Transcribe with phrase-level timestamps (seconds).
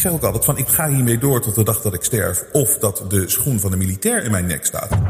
[0.00, 2.44] Ik zeg ook altijd van ik ga hiermee door tot de dag dat ik sterf.
[2.52, 5.09] Of dat de schoen van de militair in mijn nek staat.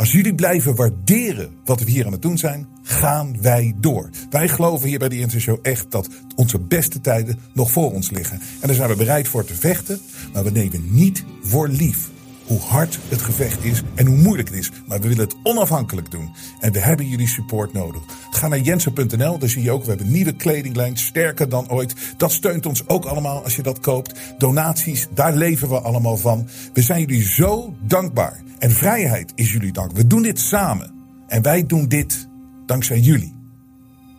[0.00, 4.10] Als jullie blijven waarderen wat we hier aan het doen zijn, gaan wij door.
[4.30, 8.40] Wij geloven hier bij de Intershow echt dat onze beste tijden nog voor ons liggen.
[8.60, 10.00] En daar zijn we bereid voor te vechten,
[10.32, 12.10] maar we nemen niet voor lief
[12.50, 14.70] hoe hard het gevecht is en hoe moeilijk het is.
[14.86, 16.34] Maar we willen het onafhankelijk doen.
[16.60, 18.02] En we hebben jullie support nodig.
[18.30, 21.94] Ga naar jensen.nl, daar zie je ook, we hebben een nieuwe kledinglijn, sterker dan ooit.
[22.16, 24.20] Dat steunt ons ook allemaal als je dat koopt.
[24.38, 26.48] Donaties, daar leven we allemaal van.
[26.72, 28.42] We zijn jullie zo dankbaar.
[28.58, 29.92] En vrijheid is jullie dank.
[29.92, 30.92] We doen dit samen.
[31.26, 32.28] En wij doen dit
[32.66, 33.34] dankzij jullie.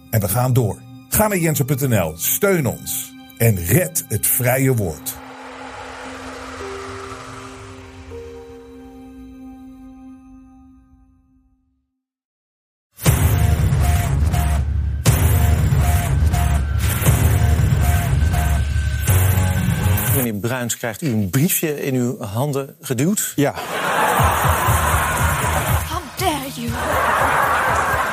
[0.09, 0.81] En we gaan door.
[1.09, 5.19] Ga naar jensen.nl, steun ons en red het vrije woord.
[20.61, 23.33] Bruins, krijgt u een briefje in uw handen geduwd?
[23.35, 23.53] Ja.
[25.89, 26.69] How dare you?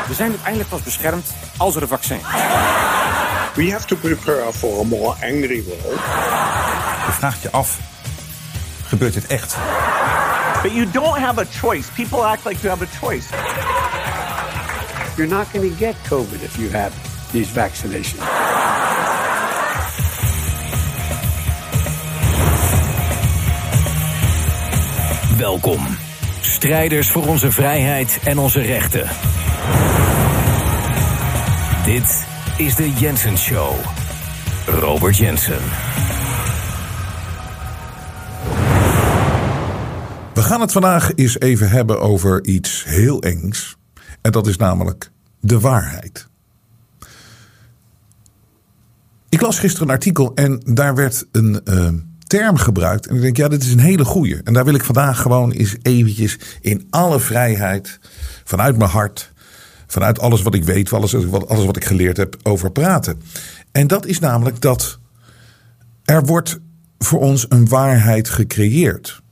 [0.08, 1.26] We zijn uiteindelijk pas beschermd
[1.56, 2.22] als er een vaccin is.
[3.54, 6.00] We have to prepare for a more angry world.
[7.06, 7.78] Je vraagt je af,
[8.86, 9.56] gebeurt dit echt?
[10.62, 11.92] But you don't have a choice.
[11.92, 13.26] People act like you have a choice.
[15.16, 16.92] You're not going to get COVID if you have
[17.32, 18.37] these vaccinations.
[25.38, 25.86] Welkom,
[26.40, 29.08] strijders voor onze vrijheid en onze rechten.
[31.84, 32.26] Dit
[32.56, 33.74] is de Jensen Show.
[34.66, 35.58] Robert Jensen.
[40.34, 43.76] We gaan het vandaag eens even hebben over iets heel engs.
[44.20, 45.10] En dat is namelijk
[45.40, 46.28] de waarheid.
[49.28, 51.88] Ik las gisteren een artikel en daar werd een uh,
[52.28, 53.06] term gebruikt.
[53.06, 54.42] En ik denk, ja, dit is een hele goeie.
[54.42, 57.98] En daar wil ik vandaag gewoon eens eventjes in alle vrijheid,
[58.44, 59.32] vanuit mijn hart,
[59.86, 63.20] vanuit alles wat ik weet, alles, alles wat ik geleerd heb, over praten.
[63.72, 64.98] En dat is namelijk dat
[66.04, 66.58] er wordt
[66.98, 69.22] voor ons een waarheid gecreëerd.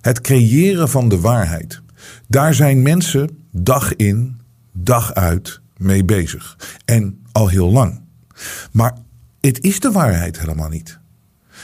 [0.00, 1.82] Het creëren van de waarheid.
[2.28, 4.40] Daar zijn mensen dag in,
[4.72, 6.56] dag uit mee bezig.
[6.84, 8.00] En al heel lang.
[8.72, 8.96] Maar
[9.40, 10.98] het is de waarheid helemaal niet.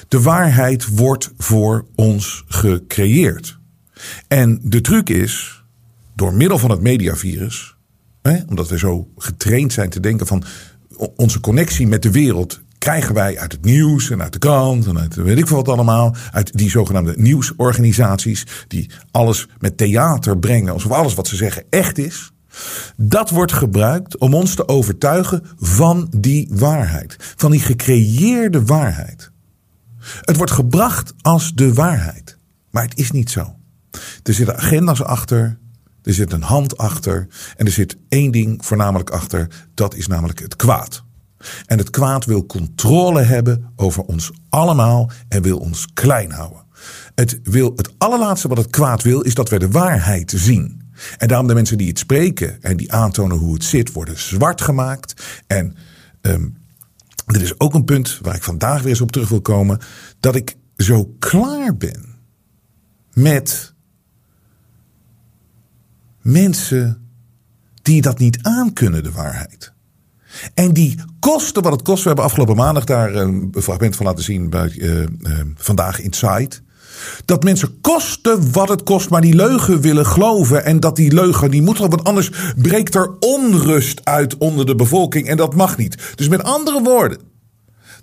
[0.09, 3.59] De waarheid wordt voor ons gecreëerd.
[4.29, 5.65] En de truc is,
[6.15, 7.77] door middel van het mediavirus,
[8.23, 10.45] hè, omdat we zo getraind zijn te denken van
[11.17, 14.99] onze connectie met de wereld krijgen wij uit het nieuws en uit de krant en
[14.99, 16.15] uit weet ik veel wat allemaal.
[16.33, 21.99] Uit die zogenaamde nieuwsorganisaties die alles met theater brengen alsof alles wat ze zeggen echt
[21.99, 22.33] is.
[22.97, 27.17] Dat wordt gebruikt om ons te overtuigen van die waarheid.
[27.37, 29.30] Van die gecreëerde waarheid.
[30.21, 32.39] Het wordt gebracht als de waarheid.
[32.71, 33.55] Maar het is niet zo.
[34.23, 35.59] Er zitten agenda's achter.
[36.03, 37.27] Er zit een hand achter.
[37.57, 39.69] En er zit één ding voornamelijk achter.
[39.75, 41.05] Dat is namelijk het kwaad.
[41.67, 46.65] En het kwaad wil controle hebben over ons allemaal en wil ons klein houden.
[47.15, 50.93] Het, wil, het allerlaatste wat het kwaad wil is dat wij de waarheid zien.
[51.19, 54.61] En daarom de mensen die het spreken en die aantonen hoe het zit, worden zwart
[54.61, 55.23] gemaakt.
[55.47, 55.77] En
[56.21, 56.57] um,
[57.35, 59.79] er is ook een punt waar ik vandaag weer eens op terug wil komen.
[60.21, 62.05] Dat ik zo klaar ben
[63.13, 63.75] met
[66.21, 67.09] mensen
[67.83, 69.73] die dat niet aankunnen, de waarheid.
[70.55, 72.03] En die kosten wat het kost.
[72.03, 75.07] We hebben afgelopen maandag daar een fragment van laten zien bij uh, uh,
[75.55, 76.51] Vandaag Inside.
[77.25, 80.65] Dat mensen kosten wat het kost, maar die leugen willen geloven.
[80.65, 84.75] En dat die leugen die moet er, want anders breekt er onrust uit onder de
[84.75, 85.29] bevolking.
[85.29, 85.97] En dat mag niet.
[86.15, 87.19] Dus met andere woorden,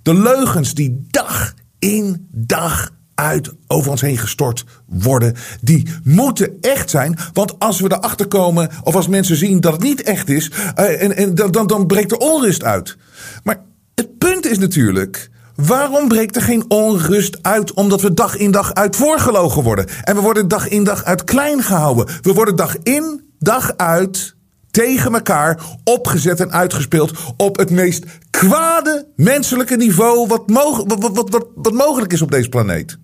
[0.01, 5.33] de leugens die dag in dag uit over ons heen gestort worden.
[5.61, 7.17] Die moeten echt zijn.
[7.33, 11.01] Want als we erachter komen, of als mensen zien dat het niet echt is, uh,
[11.01, 12.97] en, en dan, dan, dan breekt er onrust uit.
[13.43, 13.63] Maar
[13.95, 15.29] het punt is natuurlijk.
[15.65, 17.73] Waarom breekt er geen onrust uit?
[17.73, 19.87] Omdat we dag in dag uit voorgelogen worden.
[20.03, 22.07] En we worden dag in dag uit klein gehouden.
[22.21, 24.35] We worden dag in dag uit
[24.71, 31.47] tegen elkaar opgezet en uitgespeeld op het meest kwade menselijke niveau wat, wat, wat, wat,
[31.55, 32.97] wat mogelijk is op deze planeet.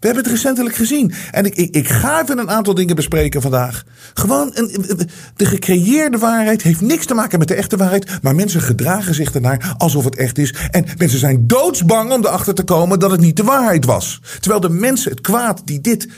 [0.00, 1.12] We hebben het recentelijk gezien.
[1.30, 3.84] En ik, ik, ik ga even een aantal dingen bespreken vandaag.
[4.14, 4.86] Gewoon, een,
[5.36, 8.22] de gecreëerde waarheid heeft niks te maken met de echte waarheid.
[8.22, 10.54] Maar mensen gedragen zich ernaar alsof het echt is.
[10.70, 14.20] En mensen zijn doodsbang om erachter te komen dat het niet de waarheid was.
[14.40, 16.08] Terwijl de mensen, het kwaad die dit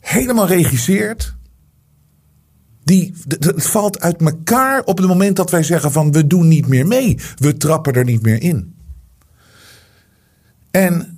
[0.00, 1.36] helemaal regisseert.
[2.84, 6.66] Die, het valt uit elkaar op het moment dat wij zeggen van we doen niet
[6.66, 7.18] meer mee.
[7.36, 8.74] We trappen er niet meer in.
[10.70, 11.17] En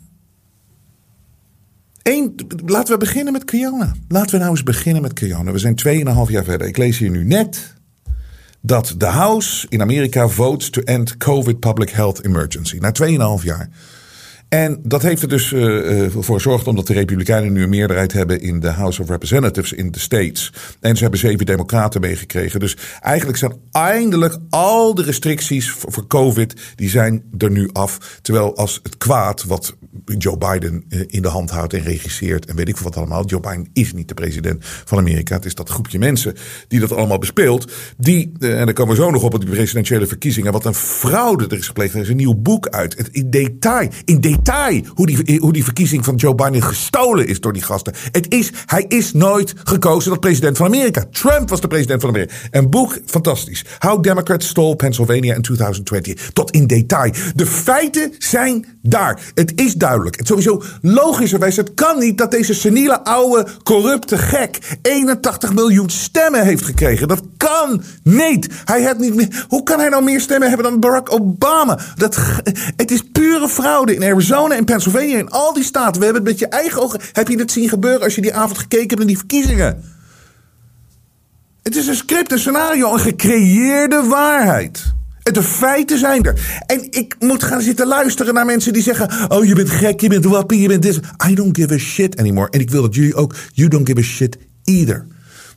[2.02, 2.34] Eén,
[2.66, 3.94] laten we beginnen met Kiona.
[4.08, 5.52] Laten we nou eens beginnen met Kiona.
[5.52, 6.66] We zijn 2,5 jaar verder.
[6.66, 7.74] Ik lees hier nu net
[8.60, 12.78] dat de House in Amerika votes to end COVID public health emergency.
[12.78, 12.92] Na
[13.38, 13.68] 2,5 jaar.
[14.50, 18.40] En dat heeft er dus uh, voor gezorgd, omdat de Republikeinen nu een meerderheid hebben
[18.40, 20.52] in de House of Representatives in de States.
[20.80, 22.60] En ze hebben zeven Democraten meegekregen.
[22.60, 28.18] Dus eigenlijk zijn eindelijk al de restricties voor, COVID, die zijn er nu af.
[28.22, 29.76] Terwijl als het kwaad, wat
[30.18, 33.24] Joe Biden eh, in de hand houdt en regisseert en weet ik veel wat allemaal.
[33.24, 35.34] Joe Biden is niet de president van Amerika.
[35.34, 36.34] Het is dat groepje mensen
[36.68, 37.72] die dat allemaal bespeelt.
[37.96, 40.52] Die, en dan komen we zo nog op, op die presidentiële verkiezingen.
[40.52, 41.94] Wat een fraude er is gepleegd.
[41.94, 43.08] Er is een nieuw boek uit.
[43.12, 47.40] In detail, in detail detail hoe die, hoe die verkiezing van Joe Biden gestolen is
[47.40, 47.94] door die gasten.
[48.12, 51.04] Het is, hij is nooit gekozen tot president van Amerika.
[51.10, 52.34] Trump was de president van Amerika.
[52.50, 53.64] Een boek, fantastisch.
[53.78, 56.30] How Democrats Stole Pennsylvania in 2020.
[56.32, 57.12] Tot in detail.
[57.34, 59.20] De feiten zijn daar.
[59.34, 60.18] Het is duidelijk.
[60.18, 61.56] Het sowieso logischerwijs.
[61.56, 67.08] Het kan niet dat deze seniele, oude, corrupte gek 81 miljoen stemmen heeft gekregen.
[67.08, 68.48] Dat kan niet.
[68.64, 69.44] Hij heeft niet meer.
[69.48, 71.78] Hoe kan hij nou meer stemmen hebben dan Barack Obama?
[71.96, 72.18] Dat,
[72.76, 74.29] het is pure fraude in Arizona.
[74.30, 75.98] Arizona en Pennsylvania, in al die staten.
[75.98, 77.00] We hebben het met je eigen ogen.
[77.12, 79.82] Heb je het zien gebeuren als je die avond gekeken hebt naar die verkiezingen?
[81.62, 84.92] Het is een script, een scenario, een gecreëerde waarheid.
[85.22, 86.62] De feiten zijn er.
[86.66, 90.08] En ik moet gaan zitten luisteren naar mensen die zeggen: Oh, je bent gek, je
[90.08, 91.00] bent wappie, je bent dit.
[91.30, 92.50] I don't give a shit anymore.
[92.50, 93.34] En ik wil dat jullie ook.
[93.52, 95.06] You don't give a shit either.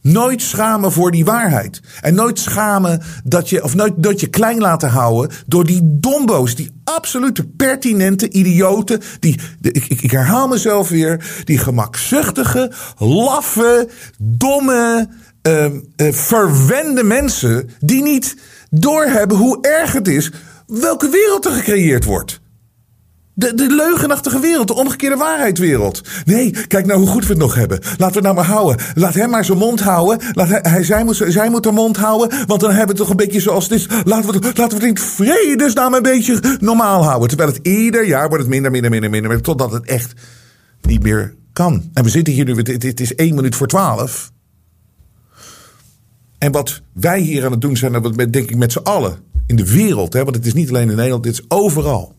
[0.04, 1.82] Nooit schamen voor die waarheid.
[2.02, 6.56] En nooit schamen dat je, of nooit dat je klein laten houden door die dombo's,
[6.56, 15.10] die absolute pertinente idioten, die, ik, ik, herhaal mezelf weer, die gemakzuchtige, laffe, domme,
[15.48, 18.36] uh, uh, verwende mensen die niet
[18.70, 20.32] doorhebben hoe erg het is
[20.68, 22.42] welke wereld er gecreëerd wordt.
[23.36, 26.02] De, de leugenachtige wereld, de omgekeerde waarheidswereld.
[26.26, 27.80] Nee, kijk nou hoe goed we het nog hebben.
[27.82, 28.86] Laten we het nou maar houden.
[28.96, 30.20] Laat hem maar zijn mond houden.
[30.32, 32.48] Laat hij, hij, zij, moet, zij moet haar mond houden.
[32.48, 33.88] Want dan hebben we het toch een beetje zoals het is.
[34.04, 37.28] Laten we, laten we het in vredesnaam een beetje normaal houden.
[37.28, 39.42] Terwijl het ieder jaar wordt het minder, minder, minder, minder.
[39.42, 40.14] Totdat het echt
[40.82, 41.90] niet meer kan.
[41.94, 44.32] En we zitten hier nu, het, is één minuut voor twaalf.
[46.38, 49.74] En wat wij hier aan het doen zijn, denk ik met z'n allen in de
[49.74, 50.14] wereld.
[50.14, 52.16] Hè, want het is niet alleen in Nederland, dit is overal.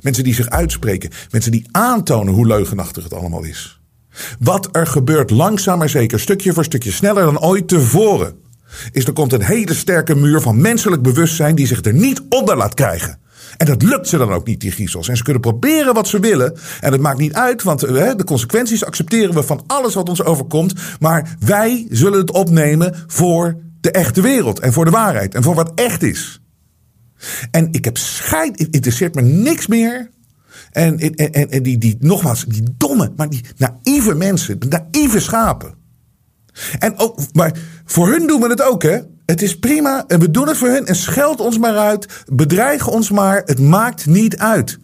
[0.00, 1.10] Mensen die zich uitspreken.
[1.30, 3.80] Mensen die aantonen hoe leugenachtig het allemaal is.
[4.38, 8.34] Wat er gebeurt langzaam maar zeker, stukje voor stukje, sneller dan ooit tevoren.
[8.92, 12.56] Is er komt een hele sterke muur van menselijk bewustzijn die zich er niet onder
[12.56, 13.18] laat krijgen.
[13.56, 15.08] En dat lukt ze dan ook niet, die griezels.
[15.08, 16.56] En ze kunnen proberen wat ze willen.
[16.80, 20.22] En het maakt niet uit, want hè, de consequenties accepteren we van alles wat ons
[20.22, 20.74] overkomt.
[21.00, 24.58] Maar wij zullen het opnemen voor de echte wereld.
[24.58, 25.34] En voor de waarheid.
[25.34, 26.40] En voor wat echt is.
[27.50, 30.10] En ik heb scheid, het interesseert me niks meer.
[30.70, 35.74] En, en, en, die, die, nogmaals, die domme, maar die naïeve mensen, de naïeve schapen.
[36.78, 38.98] En ook, maar voor hun doen we het ook, hè?
[39.26, 42.88] Het is prima en we doen het voor hun en scheld ons maar uit, bedreig
[42.88, 44.78] ons maar, het maakt niet uit.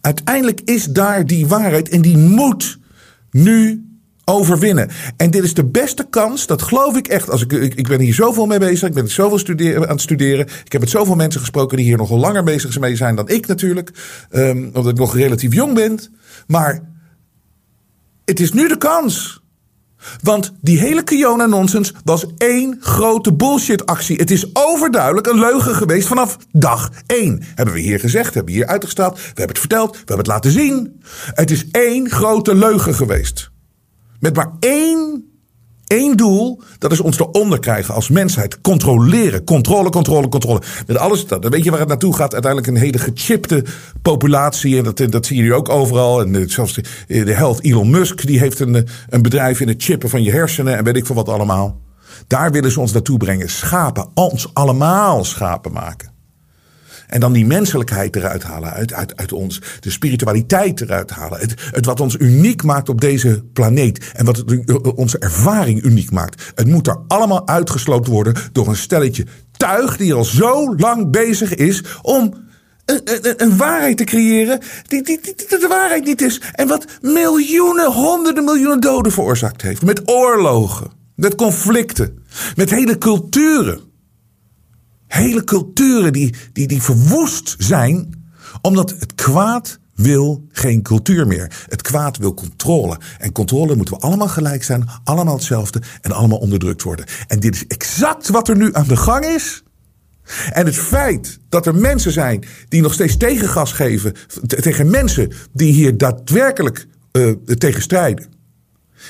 [0.00, 2.78] Uiteindelijk is daar die waarheid en die moet
[3.30, 3.85] nu
[4.30, 4.90] overwinnen.
[5.16, 7.30] En dit is de beste kans, dat geloof ik echt.
[7.30, 10.00] Als ik, ik, ik ben hier zoveel mee bezig, ik ben zoveel studeren, aan het
[10.00, 10.46] studeren.
[10.64, 13.46] Ik heb met zoveel mensen gesproken die hier nogal langer bezig mee zijn dan ik
[13.46, 13.90] natuurlijk.
[14.30, 16.00] Um, omdat ik nog relatief jong ben.
[16.46, 16.82] Maar
[18.24, 19.44] het is nu de kans.
[20.22, 24.16] Want die hele Kiona-nonsens was één grote bullshit-actie.
[24.16, 27.42] Het is overduidelijk een leugen geweest vanaf dag één.
[27.54, 30.26] Hebben we hier gezegd, hebben we hier uitgesteld, we hebben het verteld, we hebben het
[30.26, 31.00] laten zien.
[31.34, 33.50] Het is één grote leugen geweest.
[34.20, 35.24] Met maar één,
[35.86, 36.62] één doel.
[36.78, 38.60] Dat is ons eronder krijgen als mensheid.
[38.60, 39.44] Controleren.
[39.44, 40.62] Controle, controle, controle.
[40.86, 41.26] Met alles.
[41.26, 42.32] Dat, weet je waar het naartoe gaat?
[42.32, 43.64] Uiteindelijk een hele gechipte
[44.02, 44.78] populatie.
[44.78, 46.20] En dat, dat zie je nu ook overal.
[46.20, 48.26] En eh, zelfs de, de held Elon Musk.
[48.26, 50.76] Die heeft een, een bedrijf in het chippen van je hersenen.
[50.76, 51.80] En weet ik veel wat allemaal.
[52.26, 53.50] Daar willen ze ons naartoe brengen.
[53.50, 54.08] Schapen.
[54.14, 56.15] Ons allemaal schapen maken.
[57.06, 59.60] En dan die menselijkheid eruit halen uit, uit, uit ons.
[59.80, 61.40] De spiritualiteit eruit halen.
[61.40, 64.10] Het, het wat ons uniek maakt op deze planeet.
[64.14, 64.44] En wat
[64.94, 66.52] onze ervaring uniek maakt.
[66.54, 71.54] Het moet er allemaal uitgesloten worden door een stelletje tuig die al zo lang bezig
[71.54, 72.34] is om
[72.84, 76.40] een, een, een, waarheid te creëren die, die, die, die, de waarheid niet is.
[76.52, 79.82] En wat miljoenen, honderden miljoenen doden veroorzaakt heeft.
[79.82, 82.24] Met oorlogen, met conflicten,
[82.56, 83.80] met hele culturen.
[85.06, 88.24] Hele culturen die, die, die verwoest zijn,
[88.60, 91.64] omdat het kwaad wil geen cultuur meer.
[91.68, 92.98] Het kwaad wil controle.
[93.18, 97.06] En controle moeten we allemaal gelijk zijn, allemaal hetzelfde en allemaal onderdrukt worden.
[97.26, 99.62] En dit is exact wat er nu aan de gang is.
[100.52, 104.14] En het feit dat er mensen zijn die nog steeds tegengas geven
[104.46, 108.26] tegen mensen die hier daadwerkelijk uh, tegen strijden,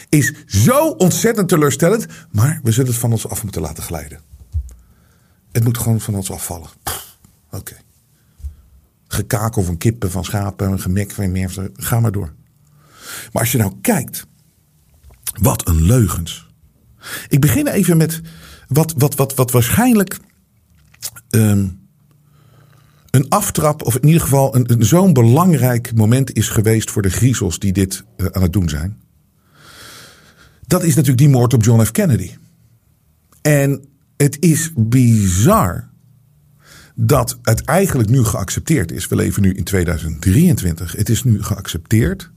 [0.09, 2.07] is zo ontzettend teleurstellend.
[2.31, 4.21] Maar we zullen het van ons af moeten laten glijden.
[5.57, 6.69] Het moet gewoon van ons afvallen.
[7.51, 7.77] Oké.
[9.09, 11.71] Gekakel van kippen, van schapen, gemek van meer.
[11.75, 12.33] Ga maar door.
[13.33, 14.27] Maar als je nou kijkt.
[15.41, 16.47] Wat een leugens.
[17.29, 18.21] Ik begin even met
[18.69, 20.19] wat, wat, wat, wat waarschijnlijk.
[21.31, 21.89] Um,
[23.11, 27.59] een aftrap, of in ieder geval een, zo'n belangrijk moment is geweest voor de griezels
[27.59, 29.01] die dit uh, aan het doen zijn.
[30.67, 31.91] Dat is natuurlijk die moord op John F.
[31.91, 32.37] Kennedy.
[33.43, 35.89] En het is bizar
[36.95, 39.09] dat het eigenlijk nu geaccepteerd is.
[39.09, 40.93] We leven nu in 2023.
[40.93, 42.31] Het is nu geaccepteerd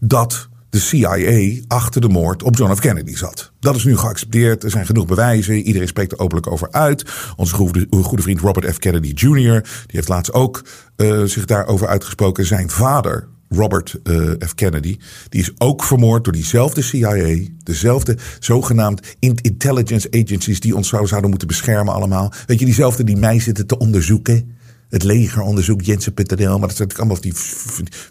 [0.00, 2.80] dat de CIA achter de moord op John F.
[2.80, 3.52] Kennedy zat.
[3.60, 4.64] Dat is nu geaccepteerd.
[4.64, 5.54] Er zijn genoeg bewijzen.
[5.54, 7.04] Iedereen spreekt er openlijk over uit.
[7.36, 8.78] Onze goede, vriend Robert F.
[8.78, 9.60] Kennedy Jr.
[9.62, 10.64] die heeft laatst ook
[10.96, 12.46] uh, zich daarover uitgesproken.
[12.46, 14.54] Zijn vader, Robert uh, F.
[14.54, 14.98] Kennedy,
[15.28, 21.48] die is ook vermoord door diezelfde CIA, dezelfde zogenaamd intelligence agencies die ons zouden moeten
[21.48, 22.32] beschermen allemaal.
[22.46, 24.54] Weet je, diezelfde die mij zitten te onderzoeken.
[24.88, 27.32] Het leger onderzoekt Jensen.nl, maar dat zijn allemaal die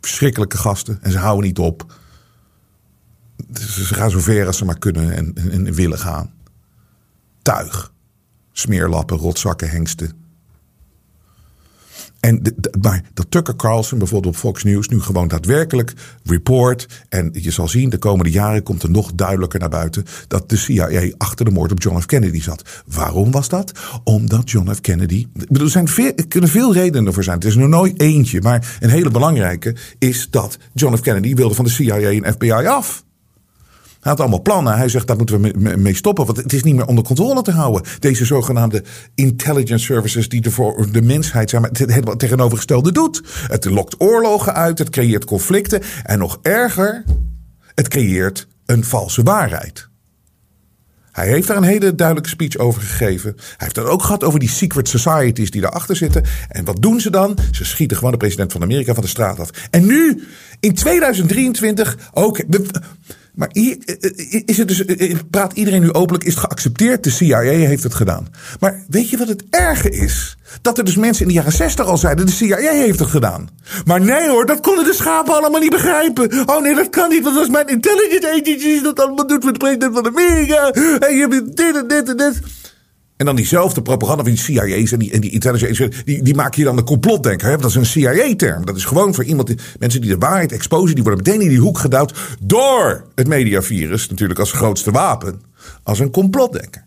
[0.02, 1.94] verschrikkelijke gasten en ze houden niet op.
[3.54, 6.34] Ze gaan zo ver als ze maar kunnen en, en, en willen gaan.
[7.42, 7.94] Tuig,
[8.52, 10.25] smeerlappen, rotzakken, hengsten.
[12.26, 12.42] En
[12.82, 17.04] maar dat Tucker Carlson bijvoorbeeld op Fox News nu gewoon daadwerkelijk report.
[17.10, 20.56] En je zal zien, de komende jaren komt er nog duidelijker naar buiten dat de
[20.56, 22.06] CIA achter de moord op John F.
[22.06, 22.84] Kennedy zat.
[22.88, 23.72] Waarom was dat?
[24.04, 24.82] Omdat John F.
[24.82, 25.28] Kennedy.
[25.52, 27.38] er, zijn er kunnen veel redenen voor zijn.
[27.38, 28.42] Het is nog nooit eentje.
[28.42, 31.00] Maar een hele belangrijke is dat John F.
[31.00, 33.05] Kennedy wilde van de CIA en FBI af.
[34.06, 34.78] Hij had allemaal plannen.
[34.78, 36.26] Hij zegt, daar moeten we mee stoppen.
[36.26, 37.84] Want het is niet meer onder controle te houden.
[38.00, 38.84] Deze zogenaamde
[39.16, 41.62] intelligence services die er voor de mensheid zijn.
[41.62, 43.22] Maar het tegenovergestelde doet.
[43.48, 44.80] Het lokt oorlogen uit.
[44.80, 45.82] Het creëert conflicten.
[46.04, 47.04] En nog erger,
[47.76, 49.90] het creëert een valse waarheid.
[51.12, 53.34] Hij heeft daar een hele duidelijke speech over gegeven.
[53.36, 56.24] Hij heeft het ook gehad over die secret societies die daarachter zitten.
[56.50, 57.38] En wat doen ze dan?
[57.52, 59.50] Ze schieten gewoon de president van Amerika van de straat af.
[59.70, 60.24] En nu,
[60.60, 62.44] in 2023, ook.
[63.36, 67.04] Maar eh, eh, is het dus, eh, praat iedereen nu openlijk, is het geaccepteerd.
[67.04, 68.28] De CIA heeft het gedaan.
[68.60, 70.38] Maar weet je wat het erge is?
[70.62, 73.50] Dat er dus mensen in de jaren 60 al zeiden, de CIA heeft het gedaan.
[73.86, 76.50] Maar nee hoor, dat konden de schapen allemaal niet begrijpen.
[76.50, 79.54] Oh nee, dat kan niet, want dat is mijn intelligence agency dat allemaal doet met
[79.54, 80.72] de president van Amerika.
[80.72, 82.42] En je hebt dit en dit en dit.
[83.18, 86.60] En dan diezelfde propaganda van die CIA's en die, en die intelligence, die, die maken
[86.60, 87.50] je dan de complotdenker.
[87.50, 87.58] Hè?
[87.58, 88.66] Dat is een CIA-term.
[88.66, 91.50] Dat is gewoon voor iemand, die, mensen die de waarheid exposen, die worden meteen in
[91.50, 95.42] die hoek gedouwd door het mediavirus, natuurlijk als grootste wapen,
[95.84, 96.86] als een complotdenker.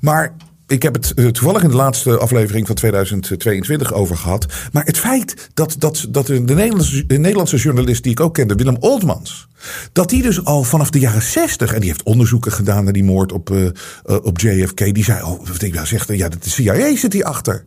[0.00, 4.46] Maar ik heb het eh, toevallig in de laatste aflevering van 2022 over gehad.
[4.72, 8.54] Maar het feit dat, dat, dat de, Nederlandse, de Nederlandse journalist die ik ook kende,
[8.54, 9.48] Willem Oldmans.
[9.92, 13.04] Dat die dus al vanaf de jaren 60, en die heeft onderzoeken gedaan naar die
[13.04, 13.68] moord op, uh,
[14.04, 14.94] op JFK.
[14.94, 17.64] Die zei, oh, wat ik nou zeg, ja, de CIA zit hier achter.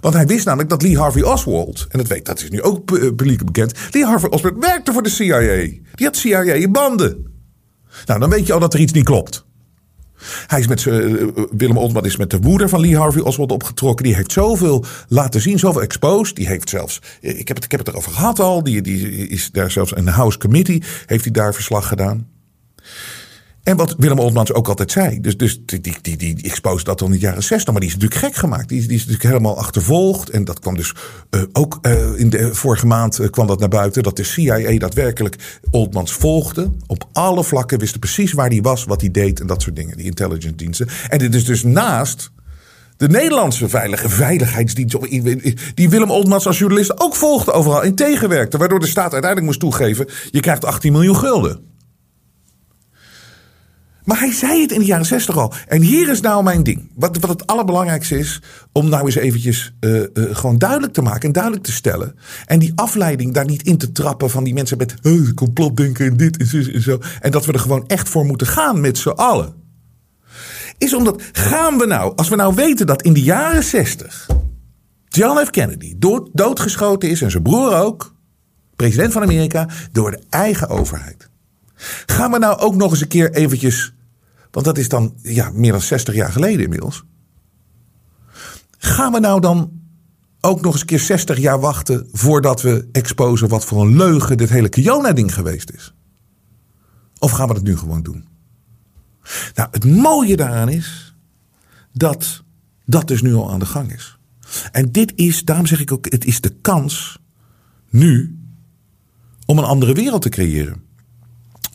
[0.00, 2.84] Want hij wist namelijk dat Lee Harvey Oswald, en dat, weet, dat is nu ook
[2.84, 5.38] publiek bekend, Lee Harvey Oswald werkte voor de CIA.
[5.94, 7.26] Die had CIA in banden.
[8.06, 9.44] Nou, dan weet je al dat er iets niet klopt.
[10.46, 14.04] Hij is met zijn, Willem Oltman is met de moeder van Lee Harvey Oswald opgetrokken.
[14.04, 16.36] Die heeft zoveel laten zien, zoveel exposed.
[16.36, 18.62] Die heeft zelfs, ik heb het, ik heb het erover gehad al.
[18.62, 22.31] Die, die is daar zelfs de House Committee, heeft hij daar verslag gedaan.
[23.62, 25.20] En wat Willem Oltmans ook altijd zei.
[25.20, 27.72] Dus, dus die, die, die, die exposed dat al in de jaren 60.
[27.72, 28.68] Maar die is natuurlijk gek gemaakt.
[28.68, 30.30] Die, is natuurlijk helemaal achtervolgd.
[30.30, 30.94] En dat kwam dus
[31.30, 34.02] uh, ook uh, in de vorige maand kwam dat naar buiten.
[34.02, 36.70] Dat de CIA daadwerkelijk Oltmans volgde.
[36.86, 39.96] Op alle vlakken wisten precies waar hij was, wat hij deed en dat soort dingen.
[39.96, 40.88] Die intelligence diensten.
[41.08, 42.30] En dit is dus naast
[42.96, 44.96] de Nederlandse veilige veiligheidsdienst.
[45.74, 47.82] Die Willem Oltmans als journalist ook volgde overal.
[47.82, 48.58] En tegenwerkte.
[48.58, 50.08] Waardoor de staat uiteindelijk moest toegeven.
[50.30, 51.71] Je krijgt 18 miljoen gulden.
[54.04, 55.52] Maar hij zei het in de jaren zestig al.
[55.68, 56.90] En hier is nou mijn ding.
[56.94, 58.42] Wat, wat het allerbelangrijkste is.
[58.72, 62.14] Om nou eens eventjes uh, uh, gewoon duidelijk te maken en duidelijk te stellen.
[62.46, 64.94] En die afleiding daar niet in te trappen van die mensen met
[65.34, 66.98] complotdenken en dit en zo, en zo.
[67.20, 69.54] En dat we er gewoon echt voor moeten gaan met z'n allen.
[70.78, 74.26] Is omdat gaan we nou, als we nou weten dat in de jaren zestig.
[75.08, 75.50] John F.
[75.50, 78.14] Kennedy dood, doodgeschoten is en zijn broer ook.
[78.76, 81.30] President van Amerika door de eigen overheid.
[82.06, 83.94] Gaan we nou ook nog eens een keer eventjes,
[84.50, 87.04] want dat is dan ja, meer dan 60 jaar geleden inmiddels.
[88.78, 89.80] Gaan we nou dan
[90.40, 94.36] ook nog eens een keer 60 jaar wachten voordat we exposen wat voor een leugen
[94.36, 95.94] dit hele Kiona-ding geweest is?
[97.18, 98.28] Of gaan we dat nu gewoon doen?
[99.54, 101.16] Nou, het mooie daaraan is
[101.92, 102.42] dat
[102.86, 104.18] dat dus nu al aan de gang is.
[104.72, 107.18] En dit is, daarom zeg ik ook, het is de kans
[107.90, 108.38] nu
[109.46, 110.82] om een andere wereld te creëren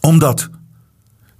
[0.07, 0.49] omdat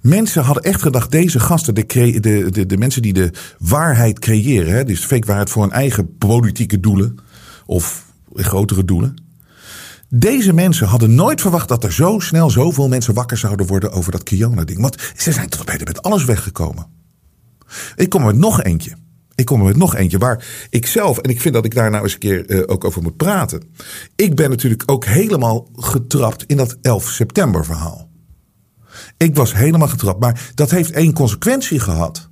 [0.00, 1.86] mensen hadden echt gedacht, deze gasten, de,
[2.20, 6.16] de, de, de mensen die de waarheid creëren, hè, dus fake waarheid voor hun eigen
[6.18, 7.18] politieke doelen
[7.66, 9.22] of grotere doelen.
[10.08, 14.12] Deze mensen hadden nooit verwacht dat er zo snel zoveel mensen wakker zouden worden over
[14.12, 14.80] dat Kiona-ding.
[14.80, 16.86] Want ze zijn tot op heden met alles weggekomen.
[17.96, 18.92] Ik kom er met nog eentje.
[19.34, 21.90] Ik kom er met nog eentje waar ik zelf, en ik vind dat ik daar
[21.90, 23.62] nou eens een keer uh, ook over moet praten.
[24.16, 28.07] Ik ben natuurlijk ook helemaal getrapt in dat 11 september verhaal.
[29.18, 30.20] Ik was helemaal getrapt.
[30.20, 32.28] Maar dat heeft één consequentie gehad.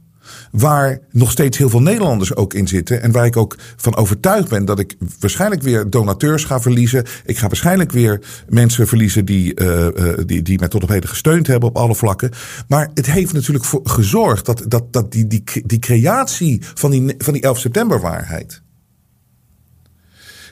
[0.51, 3.03] Waar nog steeds heel veel Nederlanders ook in zitten.
[3.03, 7.05] En waar ik ook van overtuigd ben dat ik waarschijnlijk weer donateurs ga verliezen.
[7.25, 11.09] Ik ga waarschijnlijk weer mensen verliezen die, uh, uh, die, die mij tot op heden
[11.09, 12.31] gesteund hebben op alle vlakken.
[12.68, 17.14] Maar het heeft natuurlijk voor gezorgd dat, dat, dat die, die, die creatie van die,
[17.18, 18.62] van die 11 september waarheid.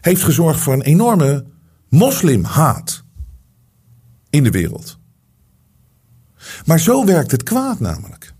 [0.00, 1.44] Heeft gezorgd voor een enorme
[1.88, 3.04] moslimhaat
[4.30, 4.98] in de wereld.
[6.64, 8.32] Maar zo werkt het kwaad namelijk.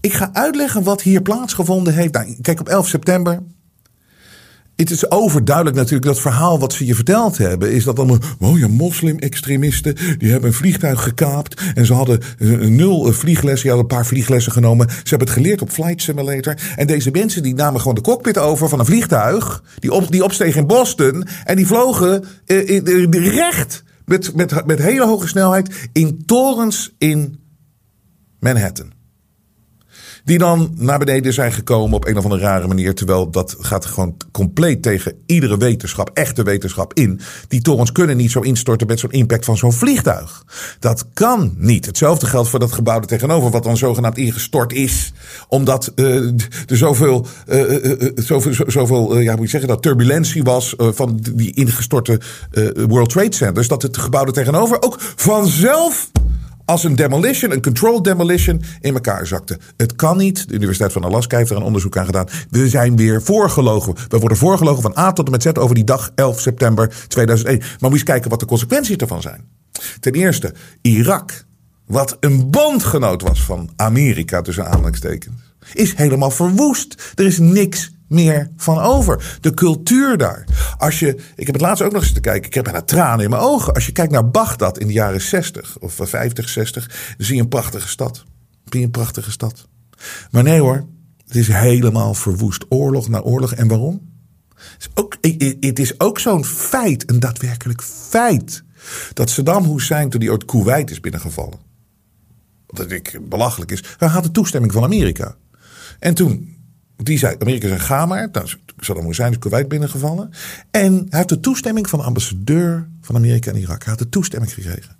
[0.00, 2.12] Ik ga uitleggen wat hier plaatsgevonden heeft.
[2.12, 3.42] Nou, kijk, op 11 september.
[4.76, 7.72] Het is overduidelijk natuurlijk dat verhaal wat ze je verteld hebben.
[7.72, 9.96] Is dat allemaal, ja, moslim-extremisten.
[10.18, 11.60] Die hebben een vliegtuig gekaapt.
[11.74, 12.20] En ze hadden
[12.76, 13.62] nul vlieglessen.
[13.62, 14.88] Die hadden een paar vlieglessen genomen.
[14.88, 16.54] Ze hebben het geleerd op Flight Simulator.
[16.76, 19.62] En deze mensen die namen gewoon de cockpit over van een vliegtuig.
[19.78, 21.26] Die, op, die opsteeg in Boston.
[21.44, 27.40] En die vlogen uh, recht met, met, met hele hoge snelheid in torens in
[28.40, 28.95] Manhattan.
[30.26, 32.94] Die dan naar beneden zijn gekomen op een of andere rare manier.
[32.94, 37.20] Terwijl dat gaat gewoon compleet tegen iedere wetenschap, echte wetenschap in.
[37.48, 40.44] Die torens kunnen niet zo instorten met zo'n impact van zo'n vliegtuig.
[40.78, 41.86] Dat kan niet.
[41.86, 45.12] Hetzelfde geldt voor dat gebouw er tegenover, wat dan zogenaamd ingestort is.
[45.48, 46.16] Omdat uh,
[46.66, 52.20] er zoveel, uh, zoveel, zoveel ja, moet je zeggen, dat turbulentie was van die ingestorte
[52.88, 53.68] World Trade Centers.
[53.68, 56.10] Dat het gebouw er tegenover ook vanzelf
[56.66, 59.58] als een demolition, een controlled demolition, in elkaar zakte.
[59.76, 60.48] Het kan niet.
[60.48, 62.28] De Universiteit van Alaska heeft er een onderzoek aan gedaan.
[62.50, 63.94] We zijn weer voorgelogen.
[64.08, 67.58] We worden voorgelogen van A tot en met Z over die dag 11 september 2001.
[67.58, 69.44] Maar moet eens kijken wat de consequenties ervan zijn.
[70.00, 71.44] Ten eerste, Irak,
[71.86, 75.36] wat een bondgenoot was van Amerika tussen aanhalingstekens,
[75.72, 77.12] is helemaal verwoest.
[77.14, 79.38] Er is niks meer van over.
[79.40, 80.44] De cultuur daar.
[80.78, 82.46] Als je, ik heb het laatst ook nog eens te kijken.
[82.46, 83.74] Ik heb bijna tranen in mijn ogen.
[83.74, 87.42] Als je kijkt naar Bagdad in de jaren 60 of 50, 60, dan zie je
[87.42, 88.24] een prachtige stad.
[88.64, 89.68] Zie je een prachtige stad.
[90.30, 90.86] Maar nee hoor,
[91.26, 92.64] het is helemaal verwoest.
[92.68, 93.52] Oorlog na oorlog.
[93.52, 94.14] En waarom?
[94.54, 95.16] Het is ook,
[95.60, 98.62] het is ook zo'n feit, een daadwerkelijk feit,
[99.12, 101.58] dat Saddam Hussein toen hij uit Kuwait is binnengevallen.
[102.66, 103.84] Wat ik belachelijk is.
[103.98, 105.36] Hij had de toestemming van Amerika.
[105.98, 106.55] En toen
[106.96, 108.28] die zei, Amerika is een gamaar.
[108.32, 110.30] Nou, Saddam Hussein is Kuwait binnengevallen.
[110.70, 113.84] En hij heeft de toestemming van de ambassadeur van Amerika in Irak.
[113.84, 114.96] Hij had de toestemming gekregen.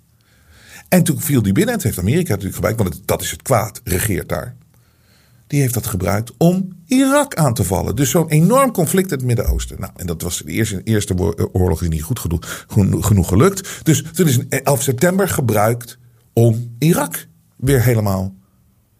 [0.89, 1.73] En toen viel die binnen.
[1.73, 2.79] En het heeft Amerika natuurlijk gebruikt.
[2.81, 3.81] Want dat is het kwaad.
[3.83, 4.55] Regeert daar.
[5.47, 7.95] die heeft dat gebruikt om Irak aan te vallen.
[7.95, 9.79] Dus zo'n enorm conflict in het Midden-Oosten.
[9.79, 12.19] Nou, en dat was de eerste, eerste oorlog die niet goed
[12.99, 13.79] genoeg gelukt.
[13.83, 15.97] Dus toen is 11 september gebruikt
[16.33, 18.35] om Irak weer helemaal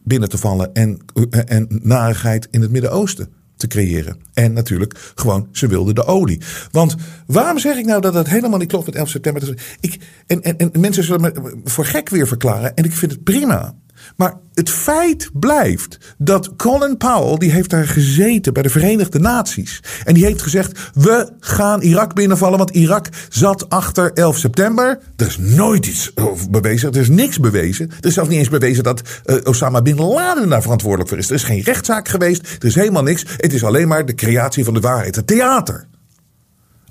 [0.08, 1.00] binnen te vallen en,
[1.46, 4.18] en narigheid in het Midden-Oosten te creëren.
[4.34, 6.42] En natuurlijk gewoon, ze wilden de olie.
[6.72, 9.58] Want waarom zeg ik nou dat het helemaal niet klopt met 11 september?
[9.80, 12.76] Ik, en, en, en mensen zullen me voor gek weer verklaren.
[12.76, 13.76] En ik vind het prima.
[14.16, 19.84] Maar het feit blijft dat Colin Powell, die heeft daar gezeten bij de Verenigde Naties.
[20.04, 25.00] En die heeft gezegd, we gaan Irak binnenvallen, want Irak zat achter 11 september.
[25.16, 26.14] Er is nooit iets
[26.50, 27.90] bewezen, er is niks bewezen.
[28.00, 31.30] Er is zelfs niet eens bewezen dat uh, Osama Bin Laden daar verantwoordelijk voor is.
[31.30, 33.26] Er is geen rechtszaak geweest, er is helemaal niks.
[33.38, 35.88] Het is alleen maar de creatie van de waarheid, het theater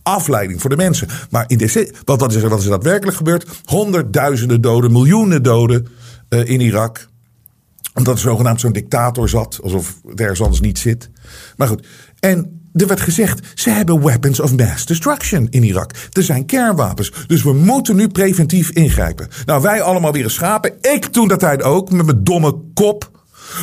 [0.06, 1.08] afleiding voor de mensen.
[1.30, 3.46] Maar in deze, wat, wat, is er, wat is er daadwerkelijk gebeurd?
[3.64, 5.86] Honderdduizenden doden, miljoenen doden
[6.28, 7.08] uh, in Irak
[7.96, 11.10] omdat er zogenaamd zo'n dictator zat, alsof het ergens niet zit.
[11.56, 11.86] Maar goed,
[12.20, 15.90] en er werd gezegd, ze hebben weapons of mass destruction in Irak.
[16.12, 19.28] Er zijn kernwapens, dus we moeten nu preventief ingrijpen.
[19.46, 20.72] Nou, wij allemaal weer schapen.
[20.80, 23.10] Ik toen dat tijd ook, met mijn domme kop.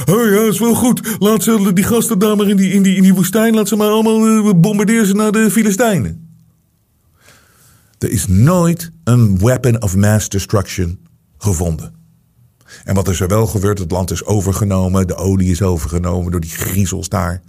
[0.06, 1.16] Oh ja, is wel goed.
[1.20, 4.28] Laat ze die gasten daar maar in die, in die, woestijn, laat ze maar allemaal
[4.28, 6.38] uh, bombarderen ze naar de Filistijnen.
[8.00, 11.00] Er is nooit een weapon of mass destruction
[11.38, 12.03] gevonden.
[12.84, 13.80] En wat is er wel gebeurd?
[13.80, 17.42] Het land is overgenomen, de olie is overgenomen door die griezels daar.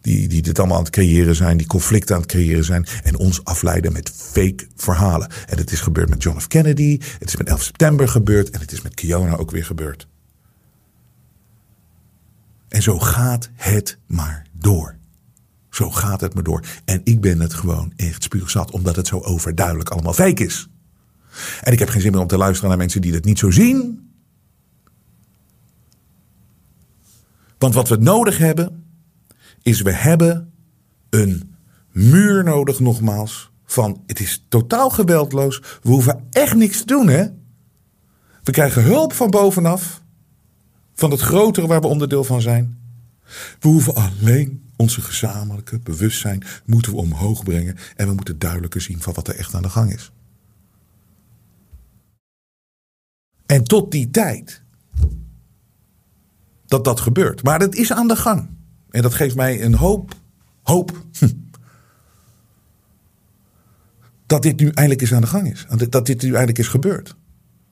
[0.00, 2.86] Die, die dit allemaal aan het creëren zijn, die conflicten aan het creëren zijn.
[3.02, 5.28] En ons afleiden met fake verhalen.
[5.46, 6.46] En het is gebeurd met John F.
[6.46, 10.08] Kennedy, het is met 11 september gebeurd en het is met Kiona ook weer gebeurd.
[12.68, 14.96] En zo gaat het maar door.
[15.70, 16.64] Zo gaat het maar door.
[16.84, 20.68] En ik ben het gewoon echt spuugzat, omdat het zo overduidelijk allemaal fake is.
[21.62, 23.50] En ik heb geen zin meer om te luisteren naar mensen die dat niet zo
[23.50, 24.05] zien.
[27.58, 28.84] Want wat we nodig hebben,
[29.62, 30.52] is we hebben
[31.10, 31.54] een
[31.92, 33.50] muur nodig nogmaals.
[33.64, 35.58] Van het is totaal geweldloos.
[35.58, 37.26] We hoeven echt niks te doen hè.
[38.42, 40.02] We krijgen hulp van bovenaf.
[40.94, 42.78] Van het grotere waar we onderdeel van zijn.
[43.60, 47.76] We hoeven alleen onze gezamenlijke bewustzijn moeten we omhoog brengen.
[47.96, 50.10] En we moeten duidelijker zien van wat er echt aan de gang is.
[53.46, 54.62] En tot die tijd
[56.66, 57.42] dat dat gebeurt.
[57.42, 58.48] Maar het is aan de gang.
[58.90, 60.14] En dat geeft mij een hoop,
[60.62, 61.04] hoop.
[61.18, 61.28] Hm,
[64.26, 65.66] dat dit nu eindelijk eens aan de gang is.
[65.88, 67.16] Dat dit nu eindelijk is gebeurd.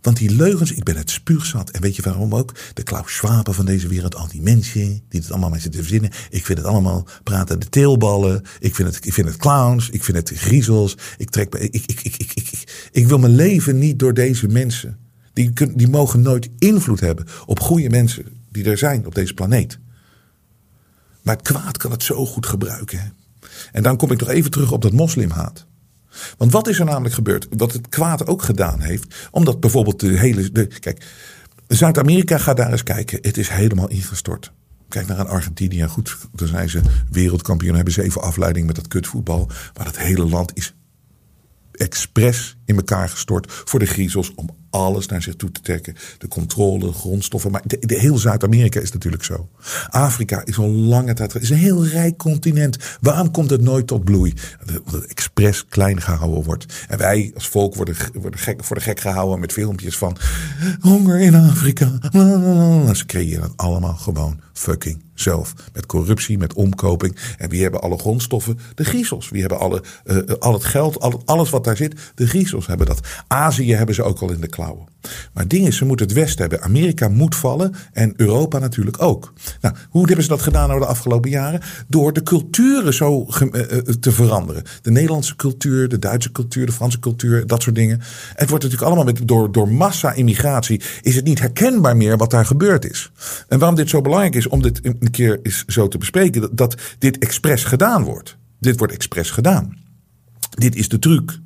[0.04, 1.70] Want die leugens, ik ben het spuugzat.
[1.70, 2.54] En weet je waarom ook?
[2.74, 6.10] De Klaus Schwab van deze wereld, al die mensen die het allemaal met zitten verzinnen.
[6.30, 8.42] Ik vind het allemaal praten de teelballen.
[8.60, 9.90] Ik vind het, ik vind het clowns.
[9.90, 10.96] Ik vind het griezels.
[11.16, 14.98] Ik, trek, ik, ik, ik, ik, ik, ik, wil mijn leven niet door deze mensen.
[15.32, 19.78] Die, die mogen nooit invloed hebben op goede mensen die er zijn op deze planeet.
[21.22, 23.12] Maar het kwaad kan het zo goed gebruiken.
[23.72, 25.66] En dan kom ik nog even terug op dat moslimhaat.
[26.36, 27.46] Want wat is er namelijk gebeurd?
[27.50, 29.28] Wat het kwaad ook gedaan heeft.
[29.30, 30.52] Omdat bijvoorbeeld de hele.
[30.52, 31.06] De, kijk,
[31.68, 33.18] Zuid-Amerika gaat daar eens kijken.
[33.22, 34.52] Het is helemaal ingestort.
[34.88, 35.86] Kijk naar Argentinië.
[35.86, 37.74] Goed, dan zijn ze wereldkampioen.
[37.74, 39.46] Hebben ze even afleiding met dat kutvoetbal.
[39.76, 40.74] Maar het hele land is
[41.72, 45.94] expres in elkaar gestort voor de griezels om alles naar zich toe te trekken.
[46.18, 47.50] De controle, grondstoffen.
[47.50, 49.48] Maar de, de heel Zuid-Amerika is natuurlijk zo.
[49.90, 51.34] Afrika is al lange tijd.
[51.34, 52.76] is een heel rijk continent.
[53.00, 54.34] Waarom komt het nooit tot bloei?
[54.60, 56.84] Omdat het expres klein gehouden wordt.
[56.88, 60.16] En wij als volk worden, worden gek, voor de gek gehouden met filmpjes van
[60.80, 61.98] honger in Afrika.
[62.94, 65.54] Ze creëren het allemaal gewoon fucking zelf.
[65.72, 67.16] Met corruptie, met omkoping.
[67.38, 68.58] En wie hebben alle grondstoffen?
[68.74, 69.28] De griezels.
[69.28, 72.12] Wie hebben alle, uh, al het geld, al, alles wat daar zit?
[72.14, 73.00] De griezels hebben dat.
[73.26, 74.93] Azië hebben ze ook al in de klauwen.
[75.32, 76.62] Maar het ding is, ze moeten het Westen hebben.
[76.62, 79.32] Amerika moet vallen en Europa natuurlijk ook.
[79.60, 81.60] Nou, hoe hebben ze dat gedaan over de afgelopen jaren?
[81.88, 83.26] Door de culturen zo
[84.00, 84.62] te veranderen.
[84.82, 88.00] De Nederlandse cultuur, de Duitse cultuur, de Franse cultuur, dat soort dingen.
[88.34, 92.46] Het wordt natuurlijk allemaal met, door, door massa-immigratie is het niet herkenbaar meer wat daar
[92.46, 93.10] gebeurd is.
[93.48, 96.80] En waarom dit zo belangrijk is om dit een keer eens zo te bespreken, dat
[96.98, 98.36] dit expres gedaan wordt.
[98.60, 99.76] Dit wordt expres gedaan.
[100.50, 101.42] Dit is de truc.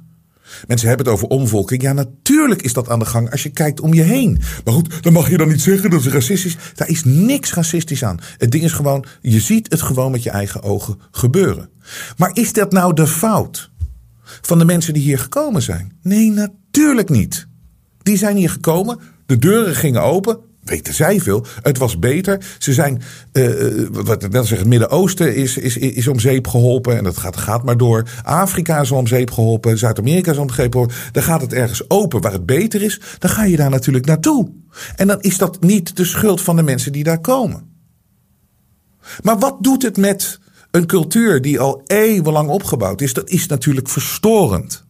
[0.67, 1.83] Mensen hebben het over omvolking.
[1.83, 4.41] Ja, natuurlijk is dat aan de gang als je kijkt om je heen.
[4.65, 6.73] Maar goed, dan mag je dan niet zeggen dat het racistisch is.
[6.75, 8.21] Daar is niks racistisch aan.
[8.37, 11.69] Het ding is gewoon, je ziet het gewoon met je eigen ogen gebeuren.
[12.17, 13.71] Maar is dat nou de fout
[14.23, 15.99] van de mensen die hier gekomen zijn?
[16.03, 17.47] Nee, natuurlijk niet.
[18.03, 21.47] Die zijn hier gekomen, de deuren gingen open, weten zij veel.
[21.63, 22.57] Het was beter.
[22.59, 23.03] Ze zijn,
[23.33, 26.97] uh, wat ik net het Midden-Oosten is, is, is om zeep geholpen.
[26.97, 28.09] En dat gaat, gaat maar door.
[28.23, 29.79] Afrika is om zeep geholpen.
[29.79, 30.97] Zuid-Amerika is om zeep geholpen.
[31.13, 33.01] Dan gaat het ergens open waar het beter is.
[33.19, 34.51] Dan ga je daar natuurlijk naartoe.
[34.97, 37.77] En dan is dat niet de schuld van de mensen die daar komen.
[39.23, 43.13] Maar wat doet het met een cultuur die al eeuwenlang opgebouwd is?
[43.13, 44.87] Dat is natuurlijk verstorend.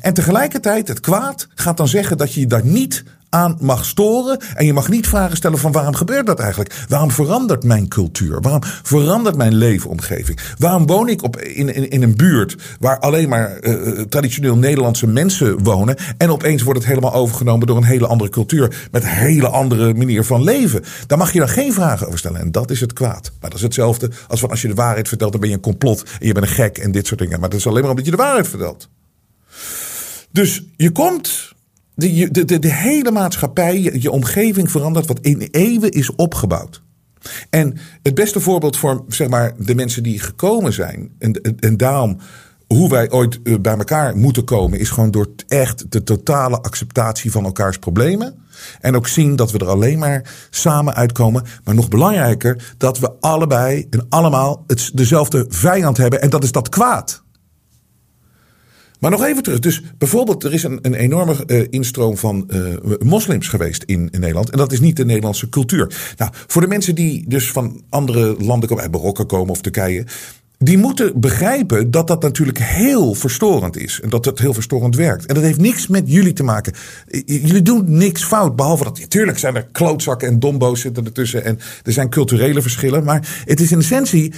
[0.00, 4.38] En tegelijkertijd, het kwaad gaat dan zeggen dat je daar niet aan mag storen.
[4.54, 6.84] En je mag niet vragen stellen van waarom gebeurt dat eigenlijk?
[6.88, 8.40] Waarom verandert mijn cultuur?
[8.40, 10.40] Waarom verandert mijn leefomgeving?
[10.58, 15.06] Waarom woon ik op, in, in, in een buurt waar alleen maar uh, traditioneel Nederlandse
[15.06, 15.96] mensen wonen.
[16.16, 18.88] En opeens wordt het helemaal overgenomen door een hele andere cultuur.
[18.90, 20.84] Met een hele andere manier van leven.
[21.06, 22.40] Daar mag je dan geen vragen over stellen.
[22.40, 23.32] En dat is het kwaad.
[23.40, 25.62] Maar dat is hetzelfde als van als je de waarheid vertelt, dan ben je een
[25.62, 26.02] complot.
[26.20, 27.40] En je bent een gek en dit soort dingen.
[27.40, 28.88] Maar dat is alleen maar omdat je de waarheid vertelt.
[30.30, 31.51] Dus je komt
[31.94, 36.82] de, de, de, hele maatschappij, je, omgeving verandert wat in eeuwen is opgebouwd.
[37.50, 42.18] En het beste voorbeeld voor zeg maar, de mensen die gekomen zijn, en, en daarom
[42.72, 47.30] hoe wij ooit eh, bij elkaar moeten komen, is gewoon door echt de totale acceptatie
[47.30, 48.34] van elkaars problemen.
[48.80, 51.44] En ook zien dat we er alleen maar samen uitkomen.
[51.64, 56.22] Maar nog belangrijker, dat we allebei en allemaal het, dezelfde vijand hebben.
[56.22, 57.22] En dat is dat kwaad.
[59.02, 59.58] Maar nog even terug.
[59.58, 64.20] Dus bijvoorbeeld, er is een, een enorme uh, instroom van uh, moslims geweest in, in,
[64.20, 64.50] Nederland.
[64.50, 66.14] En dat is niet de Nederlandse cultuur.
[66.16, 70.06] Nou, voor de mensen die dus van andere landen komen, uit Marokko komen of Turkije.
[70.58, 74.00] Die moeten begrijpen dat dat natuurlijk heel verstorend is.
[74.02, 75.26] En dat het heel verstorend werkt.
[75.26, 76.72] En dat heeft niks met jullie te maken.
[77.24, 78.56] Jullie doen niks fout.
[78.56, 81.44] Behalve dat, natuurlijk zijn er klootzakken en dombo's zitten ertussen.
[81.44, 83.04] En er zijn culturele verschillen.
[83.04, 84.32] Maar het is in essentie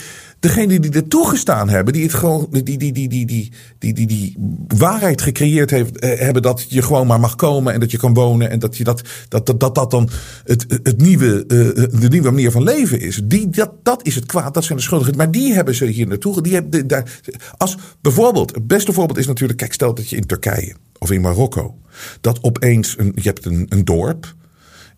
[0.44, 4.06] degene die er toegestaan hebben, die het gewoon, die, die, die, die, die, die, die,
[4.06, 4.36] die
[4.76, 8.14] waarheid gecreëerd heeft, eh, hebben dat je gewoon maar mag komen en dat je kan
[8.14, 10.08] wonen en dat je dat, dat, dat, dat, dat dan
[10.44, 13.20] het, het nieuwe, uh, de nieuwe manier van leven is.
[13.24, 15.16] Die, dat, dat is het kwaad, dat zijn de schuldigen.
[15.16, 16.42] Maar die hebben ze hier naartoe.
[16.42, 17.20] Die hebben, daar,
[17.56, 21.20] als bijvoorbeeld, het beste voorbeeld is natuurlijk, kijk, stel dat je in Turkije of in
[21.20, 21.78] Marokko,
[22.20, 24.34] dat opeens, een, je hebt een, een dorp.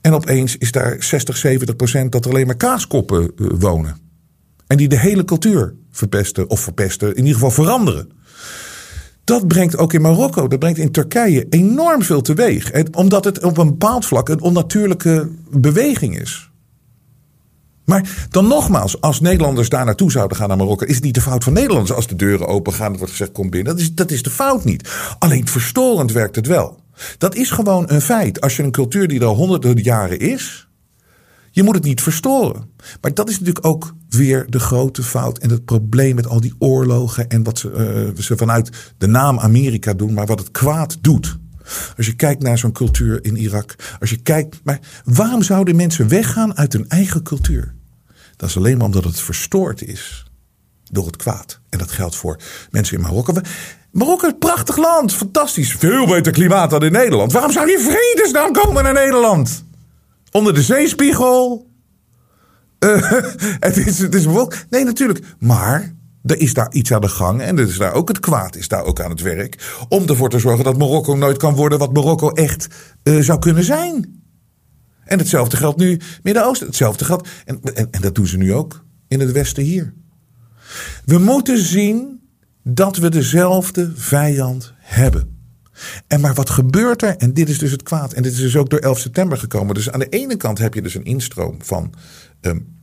[0.01, 4.06] En opeens is daar 60, 70 procent dat er alleen maar kaaskoppen wonen.
[4.67, 8.11] En die de hele cultuur verpesten of verpesten, in ieder geval veranderen.
[9.25, 12.73] Dat brengt ook in Marokko, dat brengt in Turkije enorm veel teweeg.
[12.93, 16.51] Omdat het op een bepaald vlak een onnatuurlijke beweging is.
[17.85, 21.21] Maar dan nogmaals, als Nederlanders daar naartoe zouden gaan naar Marokko, is het niet de
[21.21, 21.93] fout van Nederlanders.
[21.93, 23.73] Als de deuren open gaan, wordt gezegd: kom binnen.
[23.73, 24.91] Dat is, dat is de fout niet.
[25.19, 26.81] Alleen verstorend werkt het wel.
[27.19, 28.41] Dat is gewoon een feit.
[28.41, 30.66] Als je een cultuur die er honderden jaren is,
[31.57, 32.71] je moet het niet verstoren.
[33.01, 36.55] Maar dat is natuurlijk ook weer de grote fout en het probleem met al die
[36.59, 40.99] oorlogen en wat ze, uh, ze vanuit de naam Amerika doen, maar wat het kwaad
[41.01, 41.39] doet.
[41.97, 46.09] Als je kijkt naar zo'n cultuur in Irak, als je kijkt, maar waarom zouden mensen
[46.09, 47.75] weggaan uit hun eigen cultuur?
[48.37, 50.31] Dat is alleen maar omdat het verstoord is
[50.85, 51.61] door het kwaad.
[51.69, 52.41] En dat geldt voor
[52.71, 53.33] mensen in Marokko.
[53.91, 57.33] Marokko is een prachtig land, fantastisch, veel beter klimaat dan in Nederland.
[57.33, 59.66] Waarom zou je vredesnaam komen naar Nederland?
[60.37, 61.71] Onder de zeespiegel.
[62.85, 63.13] Uh,
[63.67, 64.27] het is, het is
[64.71, 65.25] Nee, natuurlijk.
[65.39, 65.95] Maar
[66.25, 67.41] er is daar iets aan de gang.
[67.41, 69.77] En er is daar ook het kwaad is daar ook aan het werk.
[69.89, 72.69] Om ervoor te zorgen dat Marokko nooit kan worden wat Marokko echt
[73.03, 74.23] uh, zou kunnen zijn.
[75.05, 76.67] En hetzelfde geldt nu Midden-Oosten.
[76.67, 77.29] Hetzelfde geldt.
[77.45, 79.95] En, en dat doen ze nu ook in het Westen hier.
[81.05, 82.21] We moeten zien
[82.63, 85.36] dat we dezelfde vijand hebben.
[86.07, 87.17] En maar wat gebeurt er?
[87.17, 88.13] En dit is dus het kwaad.
[88.13, 89.75] En dit is dus ook door 11 september gekomen.
[89.75, 91.95] Dus aan de ene kant heb je dus een instroom van
[92.41, 92.79] um,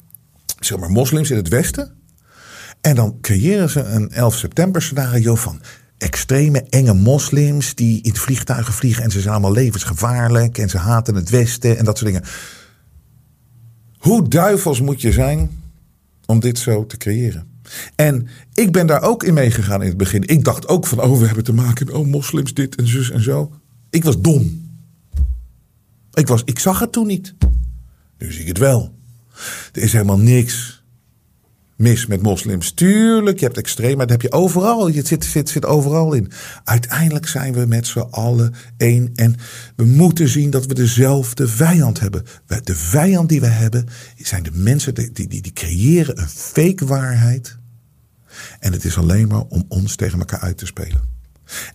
[0.60, 1.91] zeg maar moslims in het Westen.
[2.82, 5.62] En dan creëren ze een 11 september scenario van
[5.97, 11.15] extreme enge moslims die in vliegtuigen vliegen en ze zijn allemaal levensgevaarlijk en ze haten
[11.15, 12.27] het Westen en dat soort dingen.
[13.97, 15.62] Hoe duivels moet je zijn
[16.25, 17.53] om dit zo te creëren?
[17.95, 20.28] En ik ben daar ook in meegegaan in het begin.
[20.28, 23.12] Ik dacht ook van, oh, we hebben te maken met oh, moslims, dit en zus
[23.12, 23.52] en zo.
[23.89, 24.71] Ik was dom.
[26.13, 27.34] Ik, was, ik zag het toen niet.
[28.17, 28.95] Nu zie ik het wel.
[29.71, 30.83] Er is helemaal niks
[31.84, 32.72] mis met moslims.
[32.72, 34.88] Tuurlijk, je hebt extreem, maar dat heb je overal.
[34.88, 36.32] Je zit, zit, zit overal in.
[36.63, 39.12] Uiteindelijk zijn we met z'n allen één.
[39.15, 39.36] En
[39.76, 42.24] we moeten zien dat we dezelfde vijand hebben.
[42.63, 43.86] De vijand die we hebben
[44.17, 47.58] zijn de mensen die, die, die creëren een fake waarheid.
[48.60, 51.02] En het is alleen maar om ons tegen elkaar uit te spelen.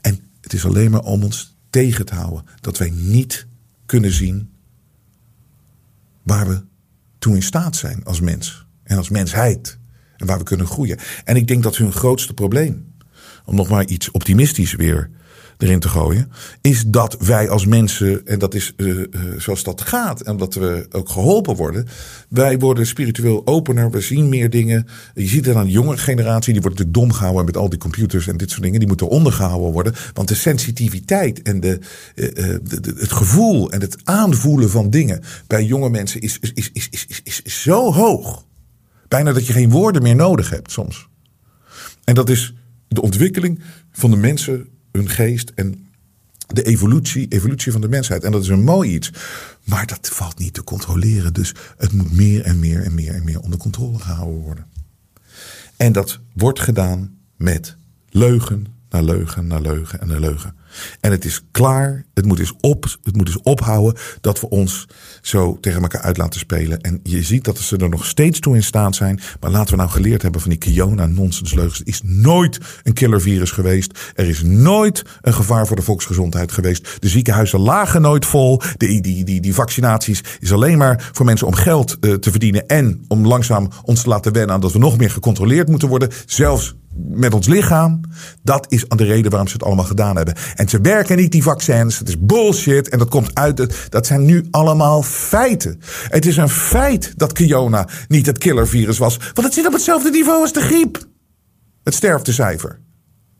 [0.00, 2.44] En het is alleen maar om ons tegen te houden.
[2.60, 3.46] Dat wij niet
[3.86, 4.50] kunnen zien
[6.22, 6.62] waar we
[7.18, 9.78] toe in staat zijn als mens en als mensheid.
[10.18, 10.98] En waar we kunnen groeien.
[11.24, 12.94] En ik denk dat hun grootste probleem,
[13.44, 15.10] om nog maar iets optimistisch weer
[15.58, 19.04] erin te gooien, is dat wij als mensen, en dat is uh, uh,
[19.38, 21.86] zoals dat gaat, en dat we ook geholpen worden,
[22.28, 24.86] wij worden spiritueel opener, we zien meer dingen.
[25.14, 27.78] Je ziet het aan de jongere generatie, die wordt natuurlijk dom gehouden met al die
[27.78, 31.78] computers en dit soort dingen, die moeten ondergehouden worden, want de sensitiviteit en de,
[32.14, 32.26] uh,
[32.62, 36.88] de, de, het gevoel en het aanvoelen van dingen bij jonge mensen is, is, is,
[36.90, 38.46] is, is, is zo hoog
[39.08, 41.08] Bijna dat je geen woorden meer nodig hebt soms.
[42.04, 42.54] En dat is
[42.88, 43.60] de ontwikkeling
[43.92, 45.86] van de mensen, hun geest en
[46.46, 48.24] de evolutie, evolutie van de mensheid.
[48.24, 49.10] En dat is een mooi iets.
[49.64, 51.32] Maar dat valt niet te controleren.
[51.32, 54.66] Dus het moet meer en meer en meer en meer onder controle gehouden worden.
[55.76, 57.76] En dat wordt gedaan met
[58.10, 60.54] leugen naar leugen naar leugen en naar leugen.
[61.00, 62.04] En het is klaar.
[62.14, 64.86] Het moet eens, op, het moet eens ophouden dat we ons
[65.22, 66.80] zo tegen elkaar uit laten spelen.
[66.80, 69.20] En je ziet dat ze er nog steeds toe in staat zijn.
[69.40, 71.80] Maar laten we nou geleerd hebben van die Kiona nonsens leugens.
[71.80, 73.98] Er is nooit een killervirus geweest.
[74.14, 76.96] Er is nooit een gevaar voor de volksgezondheid geweest.
[76.98, 78.60] De ziekenhuizen lagen nooit vol.
[78.76, 82.66] De, die, die, die vaccinaties is alleen maar voor mensen om geld uh, te verdienen.
[82.66, 86.08] En om langzaam ons te laten wennen aan dat we nog meer gecontroleerd moeten worden.
[86.26, 88.00] Zelfs met ons lichaam.
[88.42, 90.34] Dat is de reden waarom ze het allemaal gedaan hebben.
[90.58, 91.98] En ze werken niet, die vaccins.
[91.98, 92.88] Het is bullshit.
[92.88, 93.86] En dat komt uit.
[93.88, 95.80] Dat zijn nu allemaal feiten.
[96.08, 99.16] Het is een feit dat Kiona niet het killervirus was.
[99.16, 101.06] Want het zit op hetzelfde niveau als de griep.
[101.84, 102.80] Het sterftecijfer.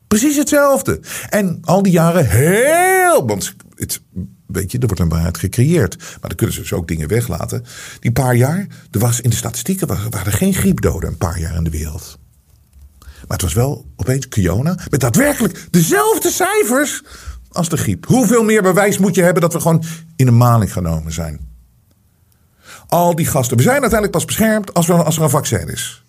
[0.07, 0.99] Precies hetzelfde.
[1.29, 3.27] En al die jaren heel.
[3.27, 4.01] Want het,
[4.47, 5.97] weet je, er wordt een waarheid gecreëerd.
[5.97, 7.63] Maar dan kunnen ze dus ook dingen weglaten.
[7.99, 11.63] Die paar jaar, er was in de statistieken waren geen griepdoden een paar jaar in
[11.63, 12.18] de wereld.
[13.27, 17.03] Maar het was wel opeens Kiona met daadwerkelijk dezelfde cijfers
[17.51, 18.05] als de griep.
[18.05, 19.83] Hoeveel meer bewijs moet je hebben dat we gewoon
[20.15, 21.47] in een maling genomen zijn?
[22.87, 23.57] Al die gasten.
[23.57, 26.03] We zijn uiteindelijk pas beschermd als, we, als er een vaccin is.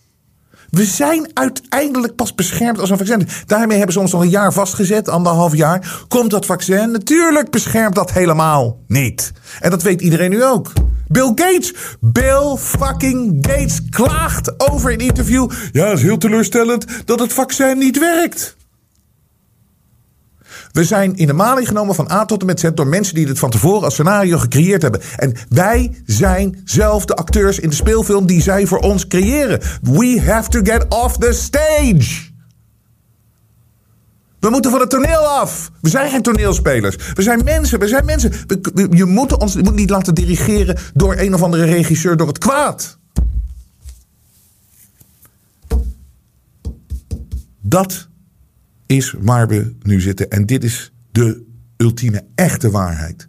[0.71, 3.29] We zijn uiteindelijk pas beschermd als een vaccin.
[3.47, 6.05] Daarmee hebben ze ons nog een jaar vastgezet, anderhalf jaar.
[6.09, 6.91] Komt dat vaccin?
[6.91, 9.33] Natuurlijk beschermt dat helemaal niet.
[9.61, 10.73] En dat weet iedereen nu ook.
[11.13, 11.75] Bill Gates.
[12.01, 15.51] Bill fucking Gates klaagt over een interview.
[15.73, 18.57] Ja, het is heel teleurstellend dat het vaccin niet werkt.
[20.73, 23.27] We zijn in de maling genomen van A tot en met Z door mensen die
[23.27, 25.01] dit van tevoren als scenario gecreëerd hebben.
[25.17, 29.61] En wij zijn zelf de acteurs in de speelfilm die zij voor ons creëren.
[29.83, 32.30] We have to get off the stage.
[34.41, 35.71] We moeten van het toneel af.
[35.81, 36.97] We zijn geen toneelspelers.
[37.15, 37.79] We zijn mensen.
[37.79, 38.33] We zijn mensen.
[38.91, 42.99] je moet ons moet niet laten dirigeren door een of andere regisseur door het kwaad.
[47.61, 48.09] Dat
[48.87, 50.31] is waar we nu zitten.
[50.31, 53.29] En dit is de ultieme echte waarheid.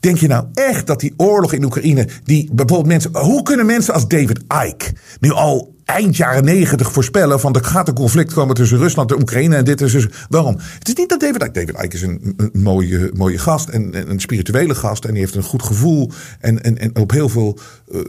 [0.00, 3.94] Denk je nou echt dat die oorlog in Oekraïne, die bijvoorbeeld mensen, hoe kunnen mensen
[3.94, 8.54] als David Icke nu al eind jaren negentig voorspellen van er gaat een conflict komen
[8.54, 10.58] tussen Rusland en Oekraïne en dit is dus waarom?
[10.78, 14.20] Het is niet dat David Icke, David Icke is een, mooie, mooie gast en, een
[14.20, 17.58] spirituele gast en die heeft een goed gevoel en, en, en op heel veel,
[17.92, 18.00] uh,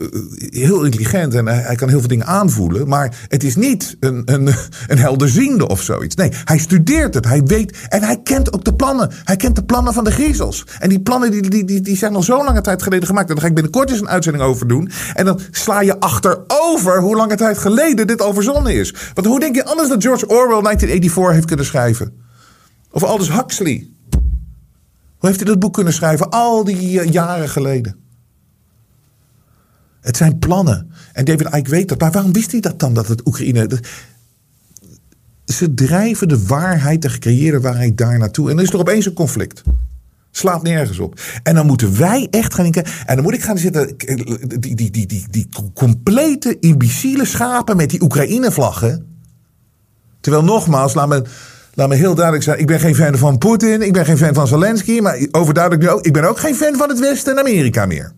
[0.50, 4.48] heel intelligent en hij, kan heel veel dingen aanvoelen, maar het is niet een, een,
[4.86, 6.14] een helderziende of zoiets.
[6.14, 9.10] Nee, hij studeert het, hij weet en hij kent ook de plannen.
[9.24, 10.66] Hij kent de plannen van de griezels.
[10.78, 13.28] En die plannen die, die, die, die zijn al zo lange tijd geleden gemaakt.
[13.28, 14.90] En daar ga ik binnenkort eens een uitzending over doen.
[15.14, 18.94] En dan sla je achterover hoe lange tijd geleden geleden dit al is.
[19.14, 22.12] Want hoe denk je anders dat George Orwell 1984 heeft kunnen schrijven?
[22.90, 23.90] Of Aldous Huxley?
[25.18, 27.96] Hoe heeft hij dat boek kunnen schrijven al die eh, jaren geleden?
[30.00, 30.92] Het zijn plannen.
[31.12, 32.00] En David Icke weet dat.
[32.00, 33.80] Maar waarom wist hij dat dan, dat het Oekraïne...
[35.44, 38.50] Ze drijven de waarheid, de gecreëerde waarheid daar naartoe.
[38.50, 39.62] En er is er opeens een conflict.
[40.34, 41.20] Slaat nergens op.
[41.42, 42.92] En dan moeten wij echt gaan denken.
[43.06, 43.96] En dan moet ik gaan zitten.
[43.96, 49.06] Die, die, die, die, die complete imbeciele schapen met die Oekraïne-vlaggen.
[50.20, 51.22] Terwijl nogmaals, laat me,
[51.74, 52.58] laat me heel duidelijk zijn.
[52.58, 53.82] Ik ben geen fan van Poetin.
[53.82, 55.00] Ik ben geen fan van Zelensky.
[55.00, 56.06] Maar overduidelijk nu ook.
[56.06, 58.12] Ik ben ook geen fan van het Westen en Amerika meer.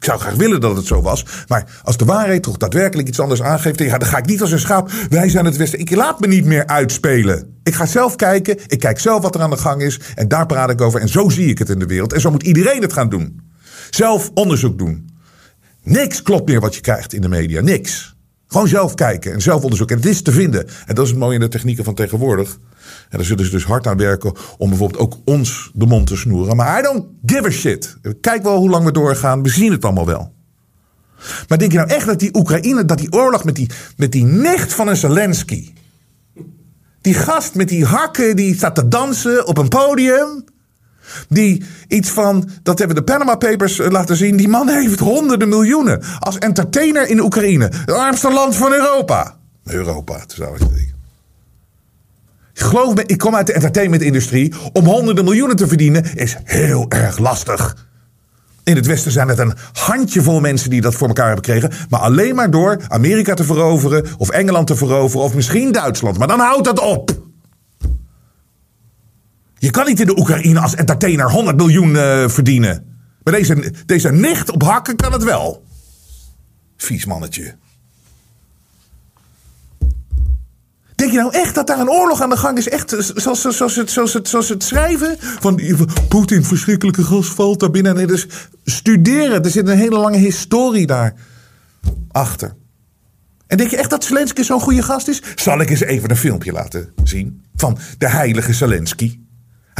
[0.00, 1.24] Ik zou graag willen dat het zo was.
[1.48, 3.78] Maar als de waarheid toch daadwerkelijk iets anders aangeeft.
[3.78, 4.90] Dan ga ik niet als een schaap.
[5.08, 5.78] Wij zijn het Westen.
[5.78, 7.58] Ik laat me niet meer uitspelen.
[7.62, 8.58] Ik ga zelf kijken.
[8.66, 10.00] Ik kijk zelf wat er aan de gang is.
[10.14, 11.00] En daar praat ik over.
[11.00, 12.12] En zo zie ik het in de wereld.
[12.12, 13.40] En zo moet iedereen het gaan doen.
[13.90, 15.10] Zelf onderzoek doen.
[15.82, 17.60] Niks klopt meer wat je krijgt in de media.
[17.60, 18.16] Niks.
[18.50, 19.96] Gewoon zelf kijken en zelf onderzoeken.
[19.96, 20.68] En het is te vinden.
[20.86, 22.58] En dat is het mooie in de technieken van tegenwoordig.
[23.08, 26.16] En daar zullen ze dus hard aan werken om bijvoorbeeld ook ons de mond te
[26.16, 26.56] snoeren.
[26.56, 27.96] Maar I don't give a shit.
[28.20, 29.42] Kijk wel hoe lang we doorgaan.
[29.42, 30.32] We zien het allemaal wel.
[31.48, 34.24] Maar denk je nou echt dat die Oekraïne, dat die oorlog met die, met die
[34.24, 35.72] nicht van een Zelensky.
[37.00, 40.44] Die gast met die hakken die staat te dansen op een podium.
[41.28, 44.36] Die iets van, dat hebben de Panama Papers eh, laten zien.
[44.36, 46.02] Die man heeft honderden miljoenen.
[46.18, 47.64] Als entertainer in Oekraïne.
[47.64, 49.36] Het armste land van Europa.
[49.64, 50.98] Europa, zou ik zeggen.
[52.52, 54.54] Geloof me, ik kom uit de entertainmentindustrie.
[54.72, 57.88] Om honderden miljoenen te verdienen is heel erg lastig.
[58.64, 61.86] In het Westen zijn het een handjevol mensen die dat voor elkaar hebben gekregen.
[61.88, 66.18] Maar alleen maar door Amerika te veroveren, of Engeland te veroveren, of misschien Duitsland.
[66.18, 67.29] Maar dan houdt dat op.
[69.60, 72.84] Je kan niet in de Oekraïne als entertainer 100 miljoen uh, verdienen.
[73.22, 75.64] Maar deze, deze nicht op hakken kan het wel.
[76.76, 77.54] Vies mannetje.
[80.94, 82.68] Denk je nou echt dat daar een oorlog aan de gang is?
[82.68, 85.16] Echt zoals, zoals, het, zoals, het, zoals het schrijven?
[85.18, 85.60] Van
[86.08, 88.06] Poetin, verschrikkelijke gas valt daar binnen.
[88.06, 88.26] Dus
[88.64, 89.44] studeren.
[89.44, 91.14] Er zit een hele lange historie daar
[92.10, 92.54] achter.
[93.46, 95.22] En denk je echt dat Zelensky zo'n goede gast is?
[95.34, 99.19] Zal ik eens even een filmpje laten zien van de heilige Zelensky?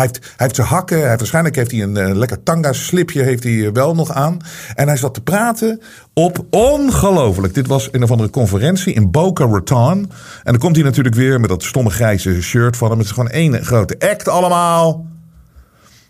[0.01, 3.66] Hij heeft, zijn hakken, hij waarschijnlijk heeft hij een eh, lekker tanga slipje heeft hij
[3.66, 4.38] eh, wel nog aan.
[4.74, 5.80] En hij zat te praten
[6.14, 7.55] op ongelooflijk.
[7.55, 9.98] Dit was een of andere conferentie in Boca Raton.
[10.42, 12.98] En dan komt hij natuurlijk weer met dat stomme grijze shirt van hem.
[12.98, 15.07] Het is gewoon één grote act allemaal.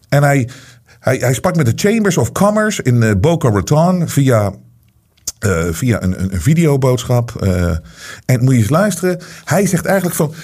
[0.08, 0.48] En hij,
[0.98, 4.52] hij, hij sprak met de Chambers of Commerce in uh, Boca Raton via
[5.70, 7.34] via een, een, een videoboodschap.
[8.26, 9.20] en moet je eens luisteren.
[9.44, 10.34] Hij zegt eigenlijk van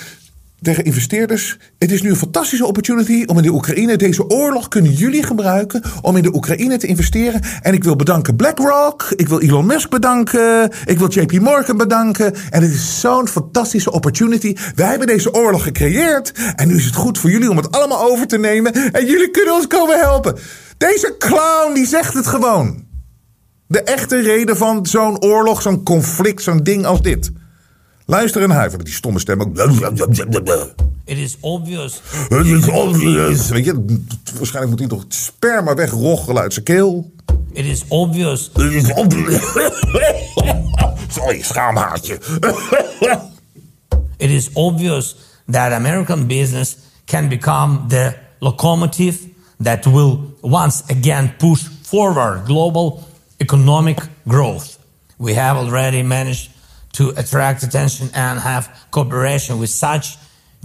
[0.66, 3.96] tegen investeerders: Het is nu een fantastische opportunity om in de Oekraïne.
[3.96, 7.40] Deze oorlog kunnen jullie gebruiken om in de Oekraïne te investeren.
[7.62, 9.06] En ik wil bedanken BlackRock.
[9.16, 10.70] Ik wil Elon Musk bedanken.
[10.84, 12.34] Ik wil JP Morgan bedanken.
[12.50, 14.56] En het is zo'n fantastische opportunity.
[14.74, 16.32] Wij hebben deze oorlog gecreëerd.
[16.54, 18.72] En nu is het goed voor jullie om het allemaal over te nemen.
[18.72, 20.36] En jullie kunnen ons komen helpen.
[20.78, 22.84] Deze clown die zegt het gewoon.
[23.66, 27.32] De echte reden van zo'n oorlog, zo'n conflict, zo'n ding als dit.
[28.06, 29.58] Luister en huiver met die stomme stem ook.
[31.04, 32.00] It is obvious.
[32.28, 33.48] Het is obvious.
[33.48, 33.84] Weet je,
[34.38, 37.10] waarschijnlijk moet hij toch het sperma wegroggelen uit zijn keel.
[37.52, 38.50] It is obvious.
[38.52, 39.42] Het is obvious.
[41.08, 42.18] Sorry, schaamhaartje.
[44.16, 45.16] It is obvious
[45.50, 49.18] that American business can become the locomotive
[49.62, 53.02] that will once again push forward global
[53.36, 53.98] economic
[54.28, 54.78] growth.
[55.16, 56.50] We have already managed
[56.96, 60.16] to attract attention and have cooperation with such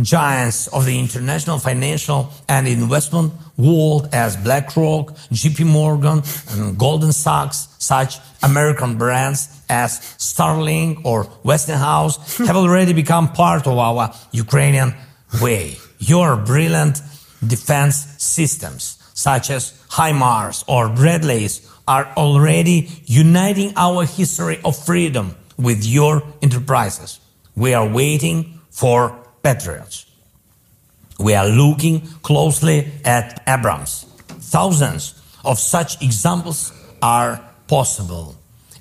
[0.01, 6.21] giants of the international financial and investment world as BlackRock, JP Morgan,
[6.51, 13.77] and Golden Sachs, such American brands as Starlink or Westinghouse have already become part of
[13.77, 14.93] our Ukrainian
[15.41, 15.75] way.
[15.99, 17.01] Your brilliant
[17.45, 25.85] defense systems, such as HIMARS or Bradleys, are already uniting our history of freedom with
[25.85, 27.19] your enterprises.
[27.55, 30.05] We are waiting for Patriots.
[31.19, 34.05] We are looking closely at Abrams.
[34.27, 38.35] Thousands of such examples are possible.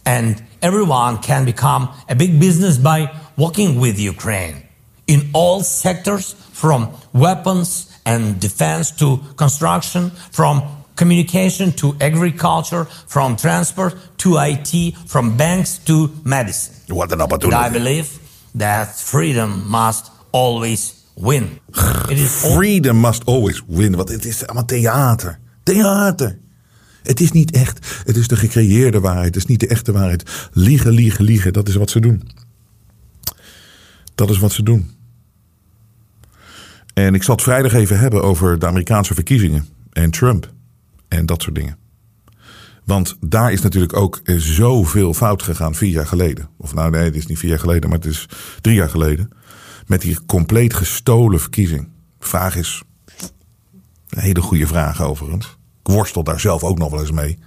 [0.07, 4.63] And everyone can become a big business by working with Ukraine
[5.07, 10.63] in all sectors from weapons and defense to construction, from
[10.95, 16.75] communication to agriculture, from transport to IT, from banks to medicine.
[16.87, 17.71] What an And I opportunity.
[17.73, 18.09] believe
[18.59, 21.59] that freedom must always win.
[22.09, 23.97] It is Freedom must always win.
[23.97, 25.39] Want het is allemaal theater.
[25.63, 26.39] Theater.
[27.03, 28.03] Het is niet echt.
[28.05, 29.27] Het is de gecreëerde waarheid.
[29.27, 30.51] Het is niet de echte waarheid.
[30.53, 31.53] Liegen, liegen, liegen.
[31.53, 32.29] Dat is wat ze doen.
[34.15, 34.91] Dat is wat ze doen.
[36.95, 39.69] En ik zal het vrijdag even hebben over de Amerikaanse verkiezingen.
[39.93, 40.53] En Trump.
[41.11, 41.77] En dat soort dingen.
[42.85, 46.49] Want daar is natuurlijk ook eh, zoveel fout gegaan vier jaar geleden.
[46.57, 48.29] Of nou nee, het is niet vier jaar geleden, maar het is
[48.61, 49.31] drie jaar geleden.
[49.87, 51.89] Met die compleet gestolen verkiezing.
[52.19, 52.83] Vraag is,
[54.09, 55.59] een hele goede vraag overigens.
[55.83, 57.39] Ik worstel daar zelf ook nog wel eens mee.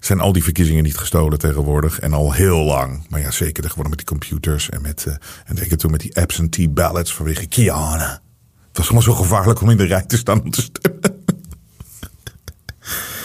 [0.00, 2.00] Zijn al die verkiezingen niet gestolen tegenwoordig?
[2.00, 3.06] En al heel lang.
[3.08, 4.70] Maar ja, zeker tegenwoordig met die computers.
[4.70, 5.14] En met, eh,
[5.44, 8.22] en zeker toen met die absentee ballots vanwege Kiana.
[8.68, 11.11] Het was allemaal zo gevaarlijk om in de rij te staan om te stemmen.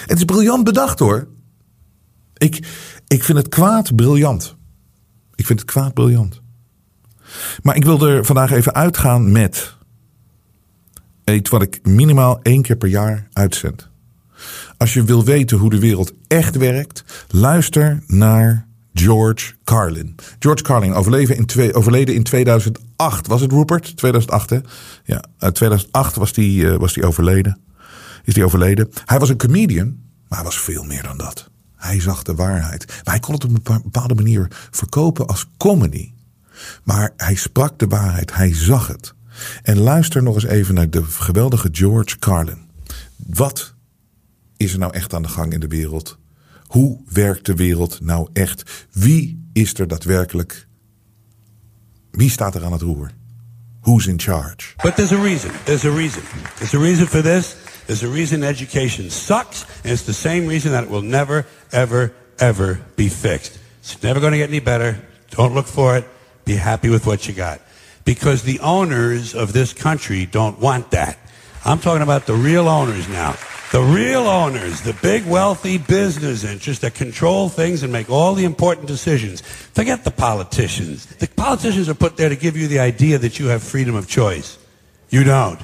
[0.08, 1.28] Het is briljant bedacht hoor.
[2.38, 2.68] Ik,
[3.08, 4.56] ik vind het kwaad briljant.
[5.36, 6.42] Ik vind het kwaad briljant.
[7.62, 9.76] Maar ik wil er vandaag even uitgaan met
[11.26, 13.90] iets wat ik minimaal één keer per jaar uitzend.
[14.78, 20.16] Als je wil weten hoe de wereld echt werkt, luister naar George Carlin.
[20.40, 23.28] George Carlin overleven in overleden in 2008.
[23.28, 23.98] Was het Rupert?
[23.98, 24.60] 2008 hè?
[25.04, 27.60] Ja, uit 2008 was die, eh, was die overleden.
[28.28, 28.90] Is die overleden.
[29.06, 29.88] Hij was een comedian,
[30.28, 31.50] maar hij was veel meer dan dat.
[31.76, 32.86] Hij zag de waarheid.
[32.88, 36.12] Maar hij kon het op een bepa- bepaalde manier verkopen als comedy.
[36.84, 39.14] Maar hij sprak de waarheid, hij zag het.
[39.64, 42.58] En luister nog eens even naar de geweldige George Carlin.
[43.16, 43.74] Wat
[44.58, 46.18] is er nou echt aan de gang in de wereld?
[46.66, 48.88] Hoe werkt de wereld nou echt?
[48.92, 50.68] Wie is er daadwerkelijk?
[52.12, 53.12] Wie staat er aan het roer?
[53.82, 54.74] Who's in charge?
[54.84, 55.52] But there's a reason.
[55.64, 56.22] There's a reason.
[56.58, 57.56] There's a reason for this.
[57.88, 62.14] There's a reason education sucks, and it's the same reason that it will never, ever,
[62.38, 63.58] ever be fixed.
[63.80, 65.00] It's never going to get any better.
[65.32, 66.06] Don't look for it.
[66.44, 67.62] Be happy with what you got.
[68.04, 71.18] Because the owners of this country don't want that.
[71.64, 73.36] I'm talking about the real owners now.
[73.72, 78.46] The real owners, the big wealthy business interests that control things and make all the
[78.46, 79.42] important decisions.
[79.42, 81.06] Forget the politicians.
[81.06, 84.08] The politicians are put there to give you the idea that you have freedom of
[84.08, 84.58] choice.
[85.10, 85.60] You don't.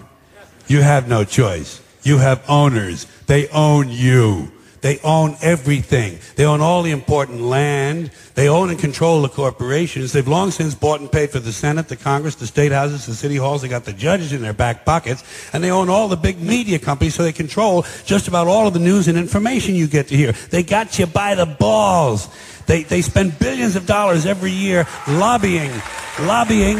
[0.67, 1.81] You have no choice.
[2.03, 3.07] You have owners.
[3.27, 4.51] They own you.
[4.83, 6.19] They own everything.
[6.35, 8.11] They own all the important land.
[8.35, 10.11] They own and control the corporations.
[10.11, 13.15] They've long since bought and paid for the Senate, the Congress, the state houses, the
[13.15, 13.61] city halls.
[13.61, 15.23] They got the judges in their back pockets.
[15.53, 18.73] And they own all the big media companies, so they control just about all of
[18.73, 20.33] the news and information you get to hear.
[20.33, 22.27] They got you by the balls.
[22.65, 25.71] They, they spend billions of dollars every year lobbying,
[26.19, 26.75] lobbying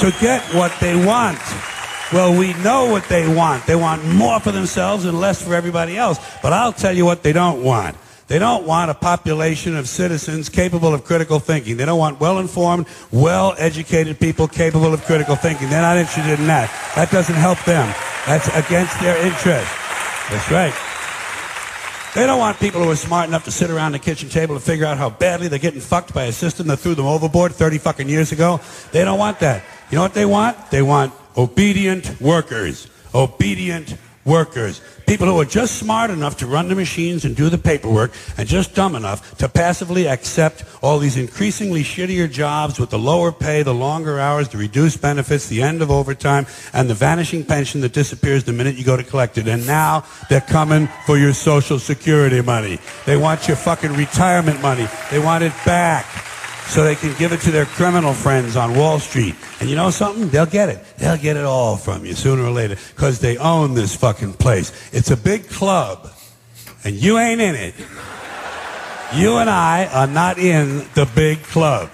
[0.00, 1.38] to get what they want.
[2.14, 3.66] Well, we know what they want.
[3.66, 6.20] They want more for themselves and less for everybody else.
[6.42, 7.96] But I'll tell you what they don't want.
[8.28, 11.76] They don't want a population of citizens capable of critical thinking.
[11.76, 15.68] They don't want well-informed, well-educated people capable of critical thinking.
[15.68, 16.70] They're not interested in that.
[16.94, 17.92] That doesn't help them.
[18.28, 19.66] That's against their interest.
[20.30, 20.72] That's right.
[22.14, 24.60] They don't want people who are smart enough to sit around the kitchen table to
[24.60, 27.78] figure out how badly they're getting fucked by a system that threw them overboard 30
[27.78, 28.60] fucking years ago.
[28.92, 29.64] They don't want that.
[29.90, 30.70] You know what they want?
[30.70, 32.88] They want obedient workers.
[33.14, 34.80] Obedient workers.
[35.06, 38.48] People who are just smart enough to run the machines and do the paperwork and
[38.48, 43.62] just dumb enough to passively accept all these increasingly shittier jobs with the lower pay,
[43.62, 47.92] the longer hours, the reduced benefits, the end of overtime, and the vanishing pension that
[47.92, 49.46] disappears the minute you go to collect it.
[49.46, 52.78] And now they're coming for your social security money.
[53.04, 54.88] They want your fucking retirement money.
[55.10, 56.06] They want it back
[56.66, 59.34] so they can give it to their criminal friends on Wall Street.
[59.60, 60.28] And you know something?
[60.28, 60.84] They'll get it.
[60.98, 64.72] They'll get it all from you sooner or later because they own this fucking place.
[64.92, 66.10] It's a big club,
[66.84, 67.74] and you ain't in it.
[69.14, 71.90] You and I are not in the big club.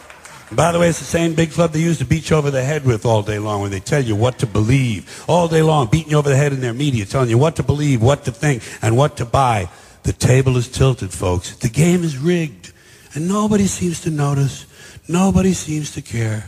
[0.52, 2.64] By the way, it's the same big club they use to beat you over the
[2.64, 5.24] head with all day long when they tell you what to believe.
[5.28, 7.62] All day long, beating you over the head in their media, telling you what to
[7.62, 9.68] believe, what to think, and what to buy.
[10.02, 11.54] The table is tilted, folks.
[11.56, 12.72] The game is rigged.
[13.14, 14.66] And nobody seems to notice.
[15.08, 16.44] Nobody seems to care.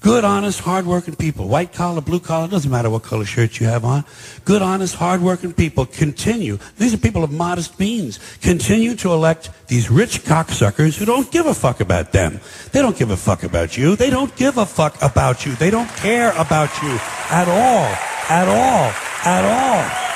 [0.00, 3.84] Good, honest, hardworking people, white collar, blue collar, doesn't matter what color shirt you have
[3.84, 4.04] on.
[4.44, 6.58] Good, honest, hardworking people continue.
[6.76, 8.18] These are people of modest means.
[8.40, 12.40] Continue to elect these rich cocksuckers who don't give a fuck about them.
[12.72, 13.96] They don't give a fuck about you.
[13.96, 15.54] They don't give a fuck about you.
[15.56, 16.98] They don't care about you
[17.30, 17.88] at all.
[18.30, 18.92] At all.
[19.24, 20.08] At all.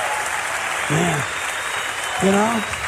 [0.91, 1.25] Man.
[2.23, 2.82] You know?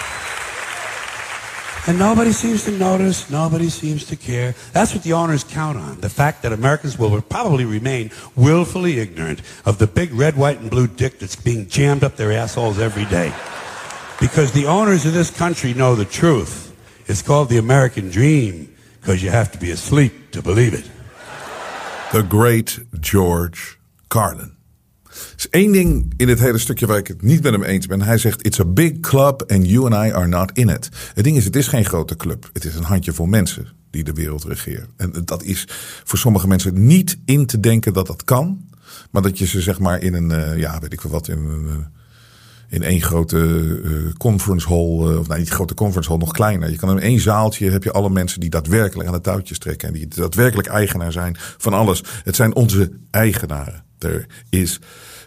[1.87, 3.29] And nobody seems to notice.
[3.29, 4.55] Nobody seems to care.
[4.73, 6.01] That's what the owners count on.
[6.01, 10.71] The fact that Americans will probably remain willfully ignorant of the big red, white, and
[10.71, 13.35] blue dick that's being jammed up their assholes every day.
[14.19, 16.75] Because the owners of this country know the truth.
[17.07, 20.91] It's called the American dream because you have to be asleep to believe it.
[22.13, 23.79] The great George
[24.09, 24.54] Carlin.
[25.15, 27.87] Er is één ding in dit hele stukje waar ik het niet met hem eens
[27.87, 28.03] ben.
[28.03, 30.89] Hij zegt: It's a big club and you and I are not in it.
[31.15, 32.51] Het ding is, het is geen grote club.
[32.53, 34.89] Het is een handjevol mensen die de wereld regeren.
[34.97, 35.69] En dat is
[36.05, 38.69] voor sommige mensen niet in te denken dat dat kan.
[39.11, 41.39] Maar dat je ze zeg maar in een, uh, ja, weet ik veel wat, in
[41.39, 41.65] een.
[41.67, 41.73] Uh,
[42.69, 46.71] in één grote uh, conference hall, of nou niet grote conference hall, nog kleiner.
[46.71, 49.89] Je kan in één zaaltje heb je alle mensen die daadwerkelijk aan de touwtjes trekken.
[49.89, 52.03] En die daadwerkelijk eigenaar zijn van alles.
[52.25, 53.85] Het zijn onze eigenaren.
[54.51, 54.81] Is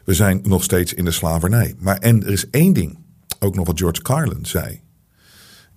[0.04, 1.76] we zijn nog steeds in de slavernij.
[1.78, 3.00] Maar en er is één ding,
[3.40, 4.82] ook nog wat George Carlin zei.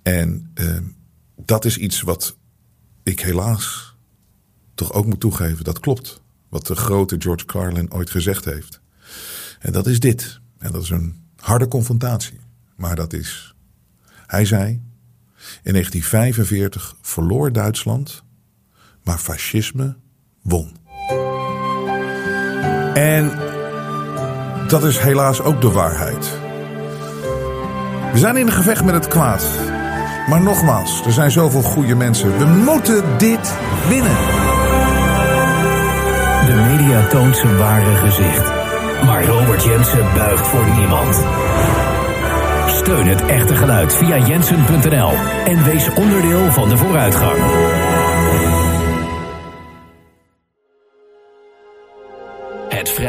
[0.02, 0.76] En uh,
[1.36, 2.36] dat is iets wat
[3.02, 3.96] ik helaas
[4.74, 5.64] toch ook moet toegeven.
[5.64, 6.22] Dat klopt.
[6.48, 8.80] Wat de grote George Carlin ooit gezegd heeft.
[9.58, 10.40] En dat is dit.
[10.58, 12.40] En dat is een harde confrontatie.
[12.76, 13.54] Maar dat is.
[14.26, 14.68] Hij zei.
[15.62, 18.22] In 1945 verloor Duitsland.
[19.02, 19.96] Maar fascisme
[20.42, 20.76] won.
[22.94, 23.32] En
[24.68, 26.38] dat is helaas ook de waarheid.
[28.12, 29.46] We zijn in een gevecht met het kwaad.
[30.28, 32.38] Maar nogmaals, er zijn zoveel goede mensen.
[32.38, 33.54] We moeten dit
[33.88, 34.16] winnen.
[36.46, 38.52] De media toont zijn ware gezicht.
[39.04, 41.24] Maar Robert Jensen buigt voor niemand.
[42.66, 45.12] Steun het echte geluid via jensen.nl
[45.44, 47.38] en wees onderdeel van de vooruitgang.